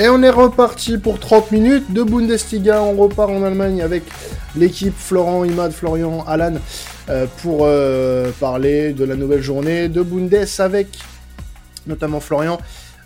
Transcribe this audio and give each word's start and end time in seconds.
Et 0.00 0.08
on 0.08 0.22
est 0.22 0.30
reparti 0.30 0.96
pour 0.96 1.20
30 1.20 1.52
minutes 1.52 1.92
de 1.92 2.02
Bundesliga. 2.02 2.82
On 2.82 2.96
repart 2.96 3.30
en 3.30 3.42
Allemagne 3.42 3.82
avec 3.82 4.04
l'équipe 4.56 4.94
Florent, 4.96 5.44
Imad, 5.44 5.72
Florian, 5.72 6.24
Alan 6.26 6.54
euh, 7.10 7.26
pour 7.42 7.66
euh, 7.66 8.30
parler 8.40 8.94
de 8.94 9.04
la 9.04 9.14
nouvelle 9.14 9.42
journée 9.42 9.90
de 9.90 10.00
Bundes 10.00 10.46
avec 10.58 10.88
notamment 11.86 12.20
Florian. 12.20 12.58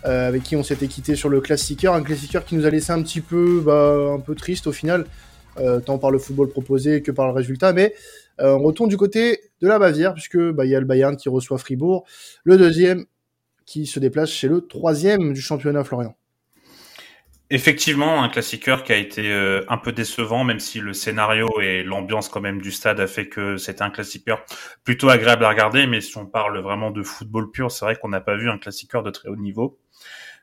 Euh, 0.05 0.29
avec 0.29 0.43
qui 0.43 0.55
on 0.55 0.63
s'était 0.63 0.87
quitté 0.87 1.17
sur 1.17 1.27
le 1.27 1.41
classiqueur, 1.41 1.95
un 1.95 2.01
classiqueur 2.01 2.45
qui 2.45 2.55
nous 2.55 2.65
a 2.65 2.69
laissé 2.69 2.93
un 2.93 3.01
petit 3.01 3.19
peu, 3.19 3.61
bah, 3.65 4.13
un 4.13 4.21
peu 4.21 4.33
triste 4.33 4.65
au 4.65 4.71
final, 4.71 5.05
tant 5.85 5.97
par 5.97 6.11
le 6.11 6.17
football 6.17 6.47
proposé 6.47 7.01
que 7.01 7.11
par 7.11 7.25
le 7.25 7.33
résultat, 7.33 7.73
mais 7.73 7.93
on 8.39 8.59
retourne 8.59 8.89
du 8.89 8.97
côté 8.97 9.41
de 9.61 9.67
la 9.67 9.79
Bavière, 9.79 10.13
puisque 10.13 10.37
bah, 10.37 10.63
il 10.63 10.71
y 10.71 10.75
a 10.75 10.79
le 10.79 10.85
Bayern 10.85 11.17
qui 11.17 11.27
reçoit 11.27 11.57
Fribourg, 11.57 12.05
le 12.43 12.57
deuxième 12.57 13.05
qui 13.65 13.85
se 13.85 13.99
déplace 13.99 14.29
chez 14.29 14.47
le 14.47 14.61
troisième 14.61 15.33
du 15.33 15.41
championnat 15.41 15.83
Florian. 15.83 16.15
Effectivement, 17.51 18.23
un 18.23 18.29
classiqueur 18.29 18.83
qui 18.83 18.91
a 18.91 18.97
été 18.97 19.31
euh, 19.31 19.63
un 19.69 19.77
peu 19.77 19.91
décevant, 19.91 20.43
même 20.43 20.59
si 20.59 20.79
le 20.79 20.93
scénario 20.93 21.47
et 21.61 21.83
l'ambiance 21.83 22.27
quand 22.27 22.41
même 22.41 22.59
du 22.59 22.71
stade 22.71 22.99
a 22.99 23.05
fait 23.05 23.29
que 23.29 23.57
c'était 23.57 23.83
un 23.83 23.91
classiqueur 23.91 24.43
plutôt 24.83 25.09
agréable 25.09 25.45
à 25.45 25.49
regarder. 25.49 25.85
Mais 25.85 26.01
si 26.01 26.17
on 26.17 26.25
parle 26.25 26.57
vraiment 26.59 26.89
de 26.89 27.03
football 27.03 27.51
pur, 27.51 27.69
c'est 27.69 27.85
vrai 27.85 27.97
qu'on 27.97 28.09
n'a 28.09 28.21
pas 28.21 28.35
vu 28.35 28.49
un 28.49 28.57
classiqueur 28.57 29.03
de 29.03 29.11
très 29.11 29.29
haut 29.29 29.35
niveau. 29.35 29.79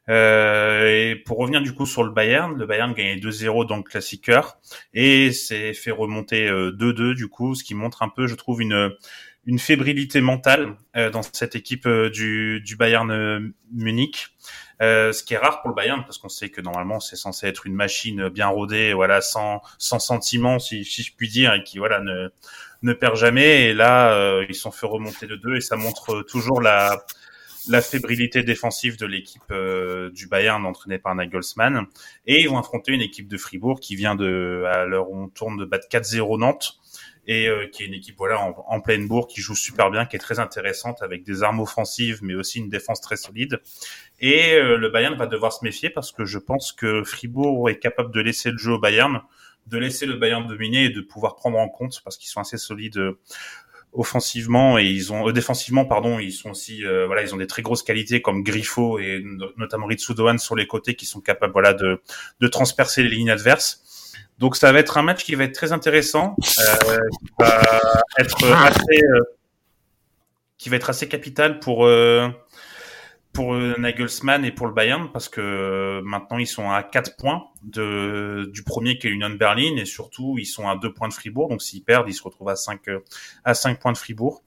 Euh, 0.09 0.87
et 0.89 1.17
pour 1.17 1.39
revenir 1.39 1.63
du 1.63 1.75
coup 1.75 1.87
sur 1.87 2.03
le 2.03 2.11
Bayern, 2.11 2.59
le 2.59 2.67
Bayern 2.67 2.93
gagnait 2.93 3.17
2-0 3.17 3.67
dans 3.67 3.77
le 3.77 3.83
classiqueur 3.83 4.59
et 4.95 5.33
s'est 5.33 5.75
fait 5.75 5.93
remonter 5.93 6.49
2-2 6.49 7.01
euh, 7.01 7.15
du 7.15 7.29
coup, 7.29 7.55
ce 7.55 7.63
qui 7.63 7.75
montre 7.75 8.03
un 8.03 8.09
peu, 8.09 8.27
je 8.27 8.35
trouve, 8.35 8.61
une 8.63 8.91
une 9.45 9.59
fébrilité 9.59 10.21
mentale 10.21 10.77
dans 10.95 11.23
cette 11.23 11.57
équipe 11.57 11.89
du, 11.89 12.61
du 12.61 12.77
Bayern 12.77 13.53
Munich. 13.73 14.29
Euh, 14.83 15.13
ce 15.13 15.23
qui 15.23 15.35
est 15.35 15.39
rare 15.39 15.61
pour 15.61 15.69
le 15.69 15.77
Bayern 15.77 16.03
parce 16.03 16.19
qu'on 16.19 16.29
sait 16.29 16.49
que 16.49 16.61
normalement 16.61 16.99
c'est 16.99 17.15
censé 17.15 17.47
être 17.47 17.67
une 17.67 17.75
machine 17.75 18.29
bien 18.31 18.49
rodée, 18.49 18.93
voilà, 18.95 19.21
sans 19.21 19.63
sans 19.79 20.01
sentiment 20.01 20.59
si, 20.59 20.85
si 20.85 21.05
je 21.05 21.15
puis 21.15 21.29
dire, 21.29 21.55
et 21.55 21.63
qui 21.63 21.79
voilà 21.79 22.01
ne 22.01 22.31
ne 22.83 22.93
perd 22.93 23.15
jamais. 23.17 23.67
Et 23.67 23.75
là, 23.75 24.13
euh, 24.13 24.45
ils 24.49 24.57
sont 24.57 24.73
fait 24.73 24.87
remonter 24.87 25.29
de 25.29 25.37
deux 25.37 25.55
et 25.57 25.61
ça 25.61 25.77
montre 25.77 26.23
toujours 26.23 26.61
la 26.61 27.05
la 27.69 27.81
fébrilité 27.81 28.43
défensive 28.43 28.99
de 28.99 29.07
l'équipe 29.07 29.43
euh, 29.51 30.11
du 30.11 30.27
Bayern 30.27 30.65
entraînée 30.65 30.99
par 30.99 31.15
Nagelsmann. 31.15 31.87
Et 32.27 32.41
ils 32.41 32.49
vont 32.49 32.59
affronter 32.59 32.93
une 32.93 33.01
équipe 33.01 33.29
de 33.29 33.37
Fribourg 33.37 33.81
qui 33.81 33.97
vient 33.97 34.15
de, 34.15 34.65
à 34.67 34.85
l'heure 34.85 35.11
où 35.11 35.17
on 35.17 35.29
tourne, 35.29 35.57
de 35.57 35.65
battre 35.65 35.87
4-0 35.89 36.39
Nantes 36.39 36.79
et 37.27 37.47
euh, 37.47 37.69
qui 37.69 37.85
est 37.85 37.87
une 37.87 37.95
équipe 37.95 38.17
voilà 38.19 38.41
en, 38.41 38.81
pleine 38.81 39.07
bourre 39.07 39.29
qui 39.29 39.41
joue 39.41 39.55
super 39.55 39.91
bien, 39.91 40.07
qui 40.07 40.17
est 40.17 40.19
très 40.19 40.41
intéressante 40.41 41.03
avec 41.03 41.23
des 41.23 41.43
armes 41.43 41.61
offensives 41.61 42.19
mais 42.23 42.35
aussi 42.35 42.59
une 42.59 42.69
défense 42.69 43.01
très 43.01 43.17
solide. 43.17 43.61
Et 44.21 44.55
euh, 44.55 44.77
le 44.77 44.89
Bayern 44.89 45.17
va 45.17 45.27
devoir 45.27 45.53
se 45.53 45.65
méfier 45.65 45.91
parce 45.91 46.13
que 46.13 46.25
je 46.25 46.39
pense 46.39 46.73
que 46.73 47.05
Fribourg 47.05 47.71
est 47.71 47.79
capable 47.79 48.13
de 48.13 48.21
laisser 48.21 48.51
le 48.51 48.59
jeu 48.59 48.73
au 48.73 48.79
Bayern, 48.79 49.23
de 49.67 49.79
laisser 49.79 50.07
le 50.07 50.17
Bayern 50.17 50.47
dominer 50.47 50.87
et 50.87 50.91
de 50.91 51.01
pouvoir 51.01 51.37
prendre 51.37 51.59
en 51.59 51.69
compte 51.69 52.01
parce 52.03 52.17
qu'ils 52.17 52.29
sont 52.29 52.41
assez 52.41 52.59
solides 52.59 52.99
euh, 52.99 53.21
offensivement 53.93 54.79
et 54.79 54.85
ils 54.85 55.13
ont 55.13 55.31
défensivement 55.33 55.85
pardon 55.85 56.19
ils 56.19 56.33
sont 56.33 56.51
aussi 56.51 56.83
voilà 56.83 57.23
ils 57.23 57.35
ont 57.35 57.37
des 57.37 57.47
très 57.47 57.61
grosses 57.61 57.83
qualités 57.83 58.23
comme 58.23 58.43
Griffo 58.43 58.99
et 58.99 59.23
notamment 59.59 59.87
Ritsu 59.87 60.15
Dohan 60.15 60.39
sur 60.39 60.57
les 60.57 60.67
côtés 60.67 60.95
qui 60.95 61.05
sont 61.05 61.21
capables 61.21 61.53
voilà 61.53 61.75
de 61.75 62.01
de 62.41 62.49
transpercer 62.49 63.03
les 63.03 63.11
lignes 63.11 63.31
adverses. 63.31 63.83
Donc 64.39 64.57
ça 64.57 64.73
va 64.73 64.79
être 64.81 64.99
un 64.99 65.03
match 65.03 65.25
qui 65.25 65.35
va 65.35 65.45
être 65.45 65.55
très 65.55 65.73
intéressant, 65.73 66.37
euh, 66.39 66.99
qui 67.21 67.29
va 67.39 67.63
être 68.19 68.53
assez, 68.53 69.03
euh, 69.03 69.21
qui 70.59 70.69
va 70.69 70.77
être 70.77 70.91
assez 70.91 71.09
capital 71.09 71.61
pour 71.61 71.87
euh, 71.87 72.29
pour 73.33 73.55
Nagelsmann 73.55 74.45
et 74.45 74.53
pour 74.53 74.67
le 74.67 74.75
Bayern 74.75 75.11
parce 75.13 75.29
que 75.29 76.01
maintenant 76.05 76.39
ils 76.39 76.47
sont 76.47 76.71
à 76.71 76.83
4 76.83 77.17
points 77.17 77.47
de 77.63 78.51
du 78.53 78.63
premier 78.63 78.99
qui 78.99 79.07
est 79.07 79.11
l'Union 79.11 79.31
Berlin 79.31 79.77
et 79.77 79.87
surtout 79.87 80.37
ils 80.39 80.47
sont 80.47 80.69
à 80.69 80.77
2 80.77 80.93
points 80.93 81.09
de 81.09 81.15
Fribourg 81.15 81.49
donc 81.49 81.63
s'ils 81.63 81.83
perdent 81.83 82.09
ils 82.09 82.15
se 82.15 82.23
retrouvent 82.23 82.51
à 82.51 82.57
5 82.57 82.81
à 83.45 83.55
5 83.55 83.81
points 83.81 83.93
de 83.93 83.99
Fribourg 83.99 84.43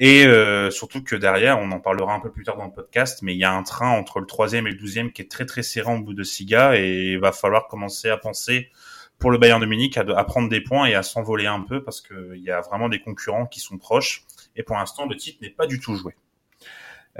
et 0.00 0.26
surtout 0.70 1.02
que 1.04 1.14
derrière 1.14 1.60
on 1.60 1.70
en 1.70 1.80
parlera 1.80 2.14
un 2.14 2.20
peu 2.20 2.32
plus 2.32 2.44
tard 2.44 2.56
dans 2.56 2.66
le 2.66 2.72
podcast 2.72 3.20
mais 3.22 3.34
il 3.34 3.38
y 3.38 3.44
a 3.44 3.52
un 3.52 3.62
train 3.62 3.90
entre 3.90 4.18
le 4.18 4.26
troisième 4.26 4.66
et 4.66 4.70
le 4.70 4.76
douzième 4.76 5.12
qui 5.12 5.22
est 5.22 5.30
très 5.30 5.46
très 5.46 5.62
serré 5.62 5.90
en 5.90 5.98
bout 5.98 6.14
de 6.14 6.24
Siga 6.24 6.76
et 6.76 7.12
il 7.12 7.20
va 7.20 7.30
falloir 7.30 7.68
commencer 7.68 8.10
à 8.10 8.16
penser 8.16 8.70
pour 9.18 9.30
le 9.30 9.38
Bayern 9.38 9.60
de 9.60 9.66
Munich 9.66 9.96
à, 9.96 10.24
prendre 10.24 10.48
des 10.48 10.60
points 10.60 10.86
et 10.86 10.94
à 10.94 11.02
s'envoler 11.02 11.46
un 11.46 11.60
peu 11.60 11.82
parce 11.82 12.00
qu'il 12.00 12.42
y 12.42 12.50
a 12.50 12.60
vraiment 12.60 12.88
des 12.88 13.00
concurrents 13.00 13.46
qui 13.46 13.60
sont 13.60 13.78
proches. 13.78 14.24
Et 14.56 14.62
pour 14.62 14.76
l'instant, 14.76 15.06
le 15.06 15.16
titre 15.16 15.38
n'est 15.42 15.50
pas 15.50 15.66
du 15.66 15.80
tout 15.80 15.94
joué. 15.94 16.14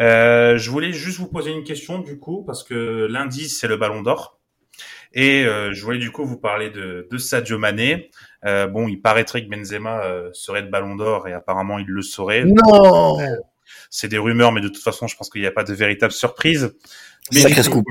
Euh, 0.01 0.59
je 0.59 0.71
voulais 0.71 0.93
juste 0.93 1.19
vous 1.19 1.29
poser 1.29 1.53
une 1.53 1.65
question 1.65 1.99
du 2.01 2.19
coup 2.19 2.43
parce 2.45 2.65
que 2.65 3.07
lundi 3.09 3.49
c'est 3.49 3.69
le 3.69 3.77
Ballon 3.77 4.03
d'Or 4.03 4.41
et 5.13 5.45
euh, 5.45 5.73
je 5.73 5.85
voulais 5.85 5.99
du 5.99 6.11
coup 6.11 6.25
vous 6.25 6.37
parler 6.37 6.71
de, 6.71 7.07
de 7.09 7.19
Sadio 7.19 7.59
Mané. 7.59 8.11
Euh, 8.45 8.67
bon, 8.67 8.89
il 8.89 9.01
paraîtrait 9.01 9.45
que 9.45 9.49
Benzema 9.49 10.05
euh, 10.05 10.31
serait 10.33 10.63
le 10.63 10.69
Ballon 10.69 10.97
d'Or 10.97 11.29
et 11.29 11.33
apparemment 11.33 11.79
il 11.79 11.87
le 11.87 12.03
saurait. 12.03 12.45
Non. 12.45 13.19
C'est 13.89 14.09
des 14.09 14.19
rumeurs, 14.19 14.53
mais 14.53 14.61
de 14.61 14.69
toute 14.69 14.83
façon, 14.83 15.07
je 15.07 15.17
pense 15.17 15.31
qu'il 15.31 15.41
n'y 15.41 15.47
a 15.47 15.53
pas 15.53 15.65
de 15.65 15.73
véritable 15.73 16.13
surprise. 16.13 16.75
Mais 17.33 17.41
Sacré 17.41 17.63
scoop. 17.63 17.85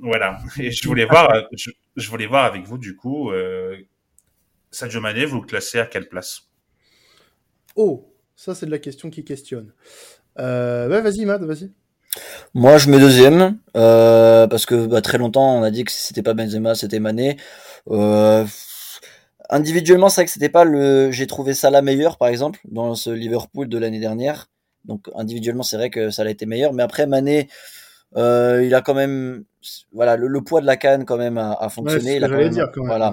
Voilà. 0.00 0.38
Et 0.58 0.70
je 0.70 0.86
voulais 0.86 1.04
voir, 1.04 1.30
euh, 1.34 1.42
je, 1.52 2.08
voulais 2.08 2.26
voir 2.26 2.44
avec 2.44 2.64
vous 2.64 2.78
du 2.78 2.96
coup, 2.96 3.30
euh, 3.30 3.76
Sadio 4.70 5.00
Mané, 5.00 5.26
vous 5.26 5.40
le 5.40 5.46
classez 5.46 5.78
à 5.78 5.86
quelle 5.86 6.08
place? 6.08 6.48
Oh, 7.76 8.14
ça 8.34 8.54
c'est 8.54 8.66
de 8.66 8.70
la 8.70 8.78
question 8.78 9.10
qui 9.10 9.24
questionne. 9.24 9.72
Euh, 10.38 10.88
ouais, 10.88 11.00
vas-y, 11.00 11.24
Matt, 11.24 11.42
vas-y. 11.42 11.70
Moi, 12.54 12.78
je 12.78 12.90
mets 12.90 12.98
deuxième 12.98 13.58
euh, 13.76 14.46
parce 14.48 14.66
que 14.66 14.86
bah, 14.86 15.00
très 15.00 15.18
longtemps, 15.18 15.56
on 15.58 15.62
a 15.62 15.70
dit 15.70 15.84
que 15.84 15.92
c'était 15.92 16.22
pas 16.22 16.34
Benzema, 16.34 16.74
c'était 16.74 16.98
Mané. 16.98 17.36
Euh, 17.88 18.44
individuellement, 19.48 20.08
c'est 20.08 20.22
vrai 20.22 20.26
que 20.26 20.32
c'était 20.32 20.48
pas 20.48 20.64
le. 20.64 21.10
J'ai 21.12 21.26
trouvé 21.26 21.54
ça 21.54 21.70
la 21.70 21.82
meilleure, 21.82 22.18
par 22.18 22.28
exemple, 22.28 22.60
dans 22.64 22.94
ce 22.94 23.10
Liverpool 23.10 23.68
de 23.68 23.78
l'année 23.78 24.00
dernière. 24.00 24.48
Donc 24.84 25.08
individuellement, 25.14 25.62
c'est 25.62 25.76
vrai 25.76 25.90
que 25.90 26.10
ça 26.10 26.22
a 26.22 26.28
été 26.28 26.46
meilleur. 26.46 26.72
Mais 26.72 26.82
après, 26.82 27.06
Mané, 27.06 27.48
euh, 28.16 28.64
il 28.64 28.74
a 28.74 28.80
quand 28.80 28.94
même, 28.94 29.44
voilà, 29.92 30.16
le, 30.16 30.40
poids 30.42 30.60
de 30.60 30.66
la 30.66 30.76
canne 30.76 31.04
quand 31.04 31.16
même 31.18 31.38
a, 31.38 31.68
fonctionné. 31.68 32.16
il, 32.16 32.66
Voilà, 32.76 33.12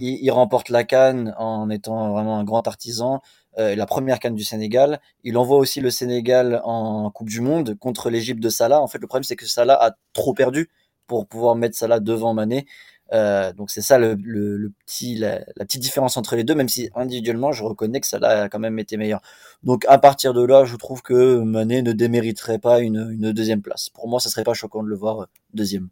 il, 0.00 0.30
remporte 0.30 0.68
la 0.68 0.84
canne 0.84 1.34
en 1.38 1.68
étant 1.70 2.12
vraiment 2.12 2.38
un 2.38 2.44
grand 2.44 2.66
artisan. 2.68 3.22
Euh, 3.58 3.74
la 3.74 3.86
première 3.86 4.20
canne 4.20 4.34
du 4.34 4.44
Sénégal. 4.44 5.00
Il 5.24 5.36
envoie 5.36 5.58
aussi 5.58 5.80
le 5.80 5.90
Sénégal 5.90 6.60
en 6.64 7.10
Coupe 7.10 7.28
du 7.28 7.40
Monde 7.40 7.76
contre 7.78 8.10
l'Égypte 8.10 8.40
de 8.40 8.48
Salah. 8.48 8.80
En 8.80 8.86
fait, 8.86 8.98
le 8.98 9.06
problème 9.06 9.24
c'est 9.24 9.36
que 9.36 9.46
Salah 9.46 9.74
a 9.74 9.96
trop 10.12 10.34
perdu 10.34 10.70
pour 11.06 11.26
pouvoir 11.26 11.56
mettre 11.56 11.76
Salah 11.76 12.00
devant 12.00 12.32
Mané. 12.34 12.66
Euh, 13.12 13.52
donc 13.52 13.70
c'est 13.70 13.82
ça 13.82 13.98
le, 13.98 14.14
le, 14.22 14.70
petit, 14.86 15.16
la, 15.16 15.40
petite 15.58 15.80
différence 15.80 16.16
entre 16.16 16.36
les 16.36 16.44
deux, 16.44 16.54
même 16.54 16.68
si 16.68 16.90
individuellement 16.94 17.50
je 17.50 17.64
reconnais 17.64 18.00
que 18.00 18.06
ça 18.06 18.18
a 18.18 18.48
quand 18.48 18.60
même 18.60 18.78
été 18.78 18.96
meilleur. 18.96 19.20
Donc 19.64 19.84
à 19.88 19.98
partir 19.98 20.32
de 20.32 20.44
là, 20.44 20.64
je 20.64 20.76
trouve 20.76 21.02
que 21.02 21.38
Mané 21.40 21.82
ne 21.82 21.92
démériterait 21.92 22.60
pas 22.60 22.78
une, 22.80 23.10
une 23.10 23.32
deuxième 23.32 23.62
place. 23.62 23.88
Pour 23.88 24.08
moi, 24.08 24.20
ça 24.20 24.30
serait 24.30 24.44
pas 24.44 24.54
choquant 24.54 24.84
de 24.84 24.88
le 24.88 24.96
voir 24.96 25.22
euh, 25.22 25.26
deuxième. 25.54 25.88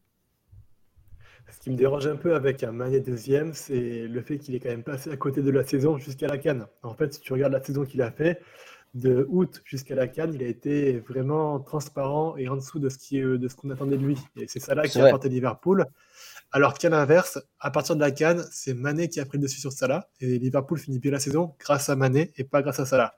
Ce 1.50 1.60
qui 1.60 1.70
me 1.70 1.76
dérange 1.76 2.06
un 2.06 2.16
peu 2.16 2.34
avec 2.34 2.62
un 2.62 2.72
Mané 2.72 3.00
deuxième, 3.00 3.54
c'est 3.54 4.06
le 4.06 4.22
fait 4.22 4.38
qu'il 4.38 4.54
est 4.54 4.60
quand 4.60 4.68
même 4.68 4.82
passé 4.82 5.10
à 5.10 5.16
côté 5.16 5.42
de 5.42 5.50
la 5.50 5.64
saison 5.64 5.96
jusqu'à 5.96 6.26
la 6.26 6.38
Cannes. 6.38 6.66
En 6.82 6.94
fait, 6.94 7.14
si 7.14 7.20
tu 7.20 7.32
regardes 7.32 7.52
la 7.52 7.62
saison 7.62 7.84
qu'il 7.84 8.02
a 8.02 8.10
fait, 8.10 8.40
de 8.94 9.26
août 9.30 9.62
jusqu'à 9.64 9.94
la 9.94 10.06
Cannes, 10.06 10.32
il 10.34 10.42
a 10.42 10.46
été 10.46 10.98
vraiment 11.00 11.60
transparent 11.60 12.36
et 12.36 12.48
en 12.48 12.56
dessous 12.56 12.78
de 12.78 12.88
ce 12.88 12.98
qui 12.98 13.20
de 13.20 13.48
ce 13.48 13.54
qu'on 13.54 13.70
attendait 13.70 13.96
de 13.96 14.04
lui. 14.04 14.18
Et 14.36 14.46
c'est 14.48 14.60
ça 14.60 14.74
là 14.74 14.86
qui 14.86 15.00
a 15.00 15.06
apporté 15.06 15.28
Liverpool. 15.28 15.86
Alors 16.50 16.74
qu'à 16.74 16.88
l'inverse, 16.88 17.38
à 17.60 17.70
partir 17.70 17.94
de 17.94 18.00
la 18.00 18.10
Cannes, 18.10 18.44
c'est 18.50 18.72
Mané 18.72 19.08
qui 19.08 19.20
a 19.20 19.26
pris 19.26 19.36
le 19.36 19.42
dessus 19.42 19.60
sur 19.60 19.72
Salah 19.72 20.08
et 20.20 20.38
Liverpool 20.38 20.78
finit 20.78 20.98
bien 20.98 21.12
la 21.12 21.20
saison 21.20 21.54
grâce 21.58 21.90
à 21.90 21.96
Mané 21.96 22.32
et 22.36 22.44
pas 22.44 22.62
grâce 22.62 22.80
à 22.80 22.86
Salah. 22.86 23.14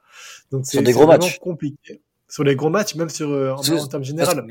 Donc 0.50 0.66
c'est 0.66 0.82
des 0.82 0.92
gros 0.92 1.06
matchs 1.06 1.38
compliqué. 1.38 2.02
Sur 2.28 2.44
les 2.44 2.56
gros 2.56 2.70
matchs, 2.70 2.94
même 2.94 3.08
sur 3.08 3.30
euh, 3.30 3.52
en, 3.52 3.86
termes 3.88 4.04
général. 4.04 4.46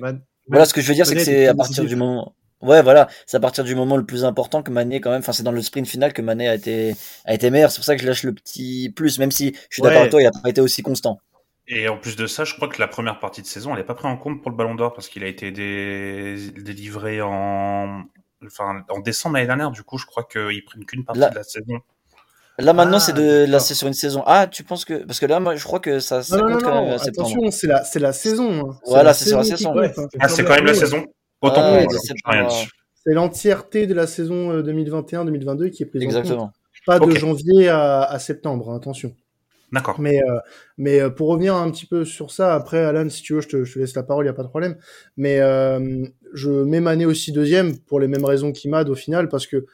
voilà, 0.48 0.66
ce 0.66 0.74
que 0.74 0.82
je 0.82 0.88
veux 0.88 0.94
dire, 0.94 1.06
c'est 1.06 1.16
que 1.16 1.24
c'est 1.24 1.48
à 1.48 1.56
partir 1.56 1.86
du 1.86 1.96
moment. 1.96 2.36
Ouais, 2.62 2.82
voilà, 2.82 3.08
c'est 3.26 3.38
à 3.38 3.40
partir 3.40 3.64
du 3.64 3.74
moment 3.74 3.96
le 3.96 4.06
plus 4.06 4.26
important 4.26 4.62
que 4.64 4.72
Mané 4.72 5.00
quand 5.00 5.12
même. 5.12 5.20
Enfin, 5.20 5.32
c'est 5.32 5.44
dans 5.44 5.52
le 5.52 5.62
sprint 5.62 5.88
final 5.88 6.12
que 6.12 6.22
Mané 6.22 6.50
a 6.50 6.56
été 6.56 6.96
a 7.26 7.34
été 7.34 7.50
meilleur. 7.52 7.72
C'est 7.72 7.78
pour 7.78 7.86
ça 7.86 7.96
que 7.96 8.02
je 8.02 8.08
lâche 8.08 8.24
le 8.24 8.34
petit 8.34 8.92
plus, 8.94 9.18
même 9.18 9.32
si 9.32 9.56
je 9.70 9.76
suis 9.76 9.82
d'accord 9.82 10.00
avec 10.00 10.12
toi, 10.12 10.22
il 10.22 10.28
a 10.28 10.32
pas 10.32 10.50
été 10.50 10.60
aussi 10.60 10.82
constant. 10.82 11.20
Et 11.68 11.88
en 11.88 11.98
plus 11.98 12.16
de 12.16 12.26
ça, 12.26 12.44
je 12.44 12.56
crois 12.56 12.68
que 12.68 12.82
la 12.82 12.88
première 12.88 13.20
partie 13.20 13.42
de 13.42 13.48
saison, 13.48 13.72
elle 13.72 13.78
n'est 13.78 13.86
pas 13.86 13.94
prise 13.94 14.08
en 14.12 14.18
compte 14.18 14.42
pour 14.42 14.52
le 14.52 14.58
Ballon 14.58 14.76
d'Or 14.76 14.94
parce 14.94 15.08
qu'il 15.08 15.24
a 15.24 15.28
été 15.28 15.52
délivré 15.52 17.22
en 17.22 18.04
enfin, 18.46 18.84
en 18.90 19.00
décembre 19.00 19.36
l'année 19.36 19.48
dernière, 19.48 19.72
du 19.72 19.84
coup, 19.84 19.98
je 19.98 20.06
crois 20.06 20.24
qu'ils 20.24 20.64
prennent 20.66 20.86
qu'une 20.86 21.06
partie 21.06 21.20
de 21.20 21.36
la 21.36 21.44
saison. 21.44 21.80
Là 22.58 22.74
maintenant 22.74 23.00
c'est 23.00 23.14
de 23.14 23.46
là 23.48 23.62
c'est 23.62 23.74
sur 23.74 23.88
une 23.88 23.94
saison. 23.94 24.22
Ah 24.26 24.46
tu 24.46 24.66
penses 24.66 24.84
que 24.84 25.06
parce 25.06 25.22
que 25.22 25.26
là 25.26 25.40
moi 25.40 25.56
je 25.56 25.64
crois 25.64 25.80
que 25.80 26.02
ça, 26.02 26.22
ça 26.24 26.38
compte 26.40 26.62
quand 26.62 26.84
même 26.84 26.94
Attention 26.94 27.50
c'est 27.52 27.68
la 27.68 27.86
c'est 27.86 28.00
la 28.00 28.12
saison. 28.12 28.72
Hein. 28.72 28.78
Voilà 28.86 29.14
c'est 29.14 29.30
sur 29.30 29.38
la 29.38 29.46
saison. 29.46 29.74
Ah 30.20 30.28
c'est 30.28 30.44
quand 30.44 30.56
même 30.56 30.66
la 30.66 30.74
saison. 30.74 31.06
Autant 31.42 31.78
ah, 32.26 32.48
C'est 32.96 33.14
l'entièreté 33.14 33.88
de 33.88 33.94
la 33.94 34.08
saison 34.08 34.62
2021-2022 34.62 35.64
euh, 35.64 35.70
qui 35.70 35.84
est 35.84 35.86
prise 35.86 36.04
Exactement. 36.04 36.52
Pas 36.86 37.00
de 37.00 37.12
janvier 37.12 37.70
à, 37.70 38.04
à 38.04 38.20
septembre 38.20 38.72
hein, 38.72 38.78
attention. 38.78 39.14
D'accord. 39.72 40.00
Mais, 40.00 40.22
euh, 40.24 40.40
mais 40.78 41.00
euh, 41.00 41.10
pour 41.10 41.30
revenir 41.30 41.56
un 41.56 41.70
petit 41.70 41.86
peu 41.86 42.06
sur 42.06 42.32
ça, 42.32 42.56
après, 42.56 42.84
Alan, 42.84 43.08
si 43.10 43.22
tu 43.22 43.34
veux, 43.34 43.42
je 43.42 43.48
te, 43.48 43.64
je 43.64 43.74
te 43.74 43.80
laisse 43.80 43.96
la 43.96 44.04
parole, 44.04 44.26
il 44.26 44.28
n'y 44.28 44.32
a 44.32 44.34
pas 44.34 44.44
de 44.44 44.48
problème. 44.48 44.78
Mais 45.18 45.40
euh, 45.40 46.06
je 46.34 46.50
mets 46.50 46.80
Mané 46.80 47.06
aussi 47.06 47.32
deuxième 47.32 47.78
pour 47.78 48.00
les 48.00 48.08
mêmes 48.08 48.26
raisons 48.26 48.52
qu'Imad 48.52 48.90
au 48.90 48.96
final, 48.96 49.30
parce 49.30 49.46
que 49.46 49.66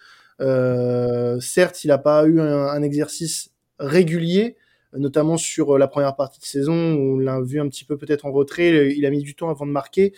euh, 0.42 1.40
certes, 1.40 1.84
il 1.84 1.88
n'a 1.88 1.98
pas 1.98 2.26
eu 2.26 2.42
un, 2.42 2.68
un, 2.68 2.82
exercice 2.82 3.52
régulier, 3.80 4.58
notamment 4.98 5.38
sur 5.38 5.78
la 5.78 5.88
première 5.88 6.16
partie 6.16 6.40
de 6.40 6.46
saison 6.46 6.94
où 6.96 7.16
on 7.16 7.20
l'a 7.20 7.42
vu 7.42 7.60
un 7.60 7.68
petit 7.68 7.86
peu 7.86 7.98
peut-être 7.98 8.26
en 8.26 8.32
retrait. 8.32 8.94
Il 8.96 9.06
a 9.06 9.10
mis 9.10 9.22
du 9.22 9.36
temps 9.36 9.50
avant 9.50 9.66
de 9.66 9.72
marquer 9.72 10.14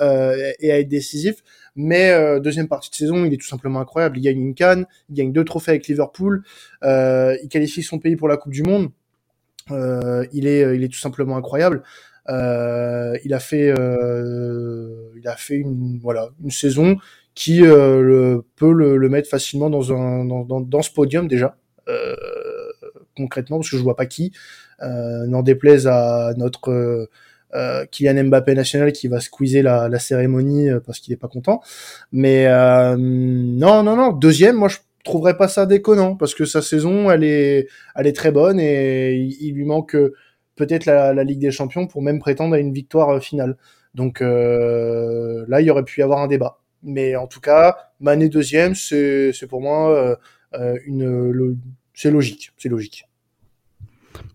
euh, 0.00 0.52
et 0.60 0.72
à 0.72 0.78
être 0.78 0.88
décisif. 0.88 1.42
Mais 1.76 2.10
euh, 2.10 2.40
deuxième 2.40 2.68
partie 2.68 2.90
de 2.90 2.94
saison, 2.94 3.24
il 3.24 3.32
est 3.32 3.38
tout 3.38 3.46
simplement 3.46 3.80
incroyable. 3.80 4.18
Il 4.18 4.22
gagne 4.22 4.40
une 4.40 4.54
canne, 4.54 4.86
il 5.10 5.14
gagne 5.14 5.32
deux 5.32 5.44
trophées 5.44 5.72
avec 5.72 5.86
Liverpool, 5.86 6.42
euh, 6.84 7.36
il 7.42 7.48
qualifie 7.48 7.82
son 7.82 7.98
pays 7.98 8.16
pour 8.16 8.28
la 8.28 8.36
Coupe 8.36 8.52
du 8.52 8.62
Monde. 8.62 8.90
Euh, 9.70 10.26
il 10.32 10.46
est, 10.46 10.76
il 10.76 10.82
est 10.82 10.88
tout 10.88 10.98
simplement 10.98 11.36
incroyable. 11.36 11.82
Euh, 12.28 13.16
il 13.24 13.32
a 13.32 13.40
fait, 13.40 13.72
euh, 13.78 15.10
il 15.16 15.26
a 15.28 15.36
fait 15.36 15.56
une, 15.56 15.98
voilà, 15.98 16.28
une 16.42 16.50
saison 16.50 16.96
qui 17.34 17.62
euh, 17.62 18.40
peut 18.56 18.72
le, 18.72 19.08
mettre 19.08 19.28
facilement 19.28 19.70
dans 19.70 19.92
un, 19.92 20.24
dans, 20.24 20.82
ce 20.82 20.90
podium 20.90 21.28
déjà. 21.28 21.56
Euh, 21.88 22.14
concrètement, 23.18 23.58
parce 23.58 23.70
que 23.70 23.76
je 23.76 23.82
vois 23.82 23.96
pas 23.96 24.06
qui. 24.06 24.32
Euh, 24.82 25.26
N'en 25.26 25.42
déplaise 25.42 25.86
à 25.86 26.32
notre 26.36 27.08
euh, 27.54 27.84
Kylian 27.90 28.24
Mbappé 28.24 28.54
national 28.54 28.92
qui 28.92 29.08
va 29.08 29.20
squeezer 29.20 29.62
la, 29.62 29.98
cérémonie 29.98 30.68
parce 30.86 31.00
qu'il 31.00 31.12
est 31.12 31.16
pas 31.16 31.28
content. 31.28 31.60
Mais 32.12 32.46
euh, 32.46 32.96
non, 32.96 33.82
non, 33.82 33.96
non. 33.96 34.12
Deuxième, 34.12 34.56
moi 34.56 34.68
je 34.68 34.78
trouverais 35.04 35.36
pas 35.36 35.48
ça 35.48 35.66
déconnant 35.66 36.14
parce 36.16 36.34
que 36.34 36.44
sa 36.44 36.62
saison, 36.62 37.10
elle 37.10 37.24
est, 37.24 37.68
elle 37.96 38.06
est 38.06 38.16
très 38.16 38.30
bonne 38.30 38.60
et 38.60 39.14
il, 39.14 39.54
lui 39.54 39.64
manque 39.64 39.96
peut-être 40.56 40.86
la, 40.86 41.24
Ligue 41.24 41.40
des 41.40 41.50
Champions 41.50 41.86
pour 41.86 42.02
même 42.02 42.18
prétendre 42.18 42.54
à 42.54 42.58
une 42.58 42.72
victoire 42.72 43.22
finale. 43.22 43.56
Donc 43.94 44.20
euh, 44.20 45.44
là, 45.48 45.60
il 45.60 45.66
y 45.66 45.70
aurait 45.70 45.84
pu 45.84 46.00
y 46.00 46.02
avoir 46.02 46.20
un 46.20 46.28
débat. 46.28 46.60
Mais 46.82 47.16
en 47.16 47.26
tout 47.26 47.40
cas, 47.40 47.76
Mané 48.00 48.28
deuxième, 48.28 48.74
c'est 48.74 49.32
pour 49.48 49.60
moi 49.60 50.16
euh, 50.54 50.78
une, 50.86 51.58
c'est 51.94 52.10
logique, 52.10 52.52
c'est 52.56 52.68
logique. 52.68 53.07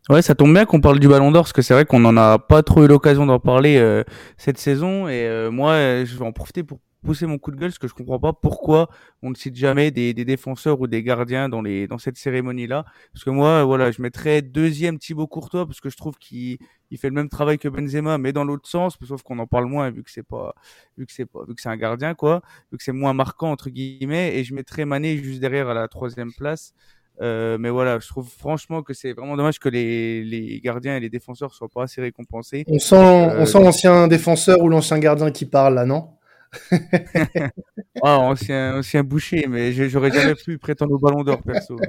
Ouais, 0.10 0.22
ça 0.22 0.36
tombe 0.36 0.54
bien 0.54 0.66
qu'on 0.66 0.82
parle 0.82 1.00
du 1.00 1.08
Ballon 1.08 1.32
d'Or 1.32 1.44
parce 1.44 1.54
que 1.54 1.62
c'est 1.62 1.74
vrai 1.74 1.86
qu'on 1.86 2.00
n'en 2.00 2.18
a 2.18 2.40
pas 2.40 2.64
trop 2.64 2.84
eu 2.84 2.88
l'occasion 2.88 3.26
d'en 3.26 3.40
parler 3.40 3.78
euh, 3.78 4.04
cette 4.38 4.58
saison. 4.58 5.08
Et 5.08 5.28
euh, 5.28 5.52
moi 5.52 6.04
je 6.04 6.18
vais 6.18 6.26
en 6.26 6.32
profiter 6.32 6.64
pour 6.64 6.80
pousser 7.04 7.26
mon 7.26 7.38
coup 7.38 7.52
de 7.52 7.58
gueule 7.58 7.70
parce 7.70 7.80
que 7.80 7.88
je 7.88 7.94
comprends 7.94 8.20
pas 8.20 8.34
pourquoi 8.34 8.90
on 9.22 9.30
ne 9.30 9.36
cite 9.36 9.56
jamais 9.56 9.92
des, 9.92 10.14
des 10.14 10.26
défenseurs 10.26 10.80
ou 10.80 10.88
des 10.88 11.04
gardiens 11.04 11.50
dans 11.50 11.62
les 11.62 11.88
dans 11.88 11.98
cette 11.98 12.18
cérémonie 12.18 12.66
là 12.66 12.86
parce 13.14 13.24
que 13.26 13.30
moi 13.30 13.64
voilà 13.66 13.92
je 13.92 14.02
mettrais 14.02 14.42
deuxième 14.42 14.98
Thibaut 14.98 15.28
Courtois 15.28 15.66
parce 15.66 15.82
que 15.82 15.90
je 15.90 15.98
trouve 15.98 16.18
qu'il 16.18 16.58
il 16.92 16.98
fait 16.98 17.10
le 17.10 17.16
même 17.16 17.30
travail 17.30 17.58
que 17.58 17.68
Benzema 17.68 18.18
mais 18.18 18.32
dans 18.32 18.46
l'autre 18.46 18.68
sens 18.68 18.98
sauf 19.06 19.22
qu'on 19.22 19.40
en 19.40 19.48
parle 19.48 19.66
moins 19.66 19.92
vu 19.92 20.04
que 20.04 20.12
c'est 20.12 20.24
pas 20.24 20.56
vu 20.98 21.06
que 21.06 21.12
c'est 21.12 21.26
pas 21.26 21.44
vu 21.48 21.56
que 21.56 21.62
c'est 21.62 21.70
un 21.70 21.78
gardien 21.78 22.14
quoi 22.14 22.42
vu 22.72 22.78
que 22.78 22.84
c'est 22.84 22.94
moins 22.94 23.14
marquant 23.14 23.52
entre 23.52 23.70
guillemets. 23.70 24.38
Et 24.38 24.44
je 24.44 24.54
mettrais 24.54 24.86
Mané 24.86 25.18
juste 25.18 25.42
derrière 25.42 25.68
à 25.70 25.74
la 25.74 25.88
troisième 25.88 26.32
place 26.34 26.74
euh, 27.22 27.58
mais 27.60 27.70
voilà, 27.70 28.00
je 28.00 28.08
trouve 28.08 28.28
franchement 28.28 28.82
que 28.82 28.94
c'est 28.94 29.14
vraiment 29.14 29.38
dommage 29.38 29.60
que 29.60 29.70
les, 29.70 30.24
les 30.24 30.60
gardiens 30.62 30.98
et 30.98 31.00
les 31.00 31.10
défenseurs 31.10 31.54
soient 31.54 31.70
pas 31.70 31.84
assez 31.84 32.02
récompensés. 32.02 32.66
On 32.68 32.80
sent, 32.80 32.96
euh, 32.96 33.42
on 33.42 33.46
sent 33.46 33.60
l'ancien 33.62 34.08
défenseur 34.08 34.62
ou 34.62 34.70
l'ancien 34.70 34.98
gardien 35.00 35.32
qui 35.32 35.46
parle 35.46 35.76
là, 35.76 35.86
non? 35.86 36.10
Ah, 38.02 38.18
ancien, 38.20 38.80
ancien 38.80 39.04
boucher, 39.04 39.46
mais 39.48 39.72
j'aurais 39.72 40.12
jamais 40.12 40.36
pu 40.36 40.58
prétendre 40.58 40.94
au 40.94 41.00
ballon 41.00 41.24
d'or 41.24 41.42
perso. 41.42 41.80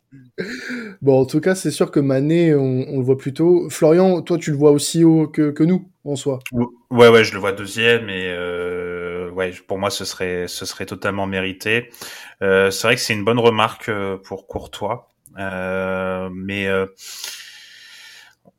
bon, 1.02 1.20
en 1.20 1.24
tout 1.24 1.40
cas, 1.40 1.54
c'est 1.54 1.70
sûr 1.70 1.90
que 1.90 1.98
Mané, 1.98 2.54
on, 2.54 2.86
on, 2.88 2.98
le 2.98 3.02
voit 3.02 3.18
plutôt. 3.18 3.68
Florian, 3.70 4.22
toi, 4.22 4.38
tu 4.38 4.52
le 4.52 4.56
vois 4.56 4.70
aussi 4.70 5.04
haut 5.04 5.26
que, 5.26 5.50
que 5.50 5.64
nous, 5.64 5.88
en 6.04 6.16
soi? 6.16 6.38
Ouais, 6.90 7.08
ouais, 7.08 7.24
je 7.24 7.32
le 7.32 7.40
vois 7.40 7.52
deuxième 7.52 8.08
et 8.08 8.28
euh, 8.28 8.95
ouais, 9.36 9.52
pour 9.66 9.78
moi, 9.78 9.90
ce 9.90 10.04
serait, 10.04 10.48
ce 10.48 10.64
serait 10.66 10.86
totalement 10.86 11.26
mérité. 11.26 11.90
Euh, 12.42 12.70
c'est 12.70 12.86
vrai 12.86 12.96
que 12.96 13.00
c'est 13.00 13.12
une 13.12 13.24
bonne 13.24 13.38
remarque 13.38 13.88
euh, 13.88 14.16
pour 14.16 14.46
Courtois, 14.46 15.08
euh, 15.38 16.28
mais 16.32 16.66
euh, 16.66 16.86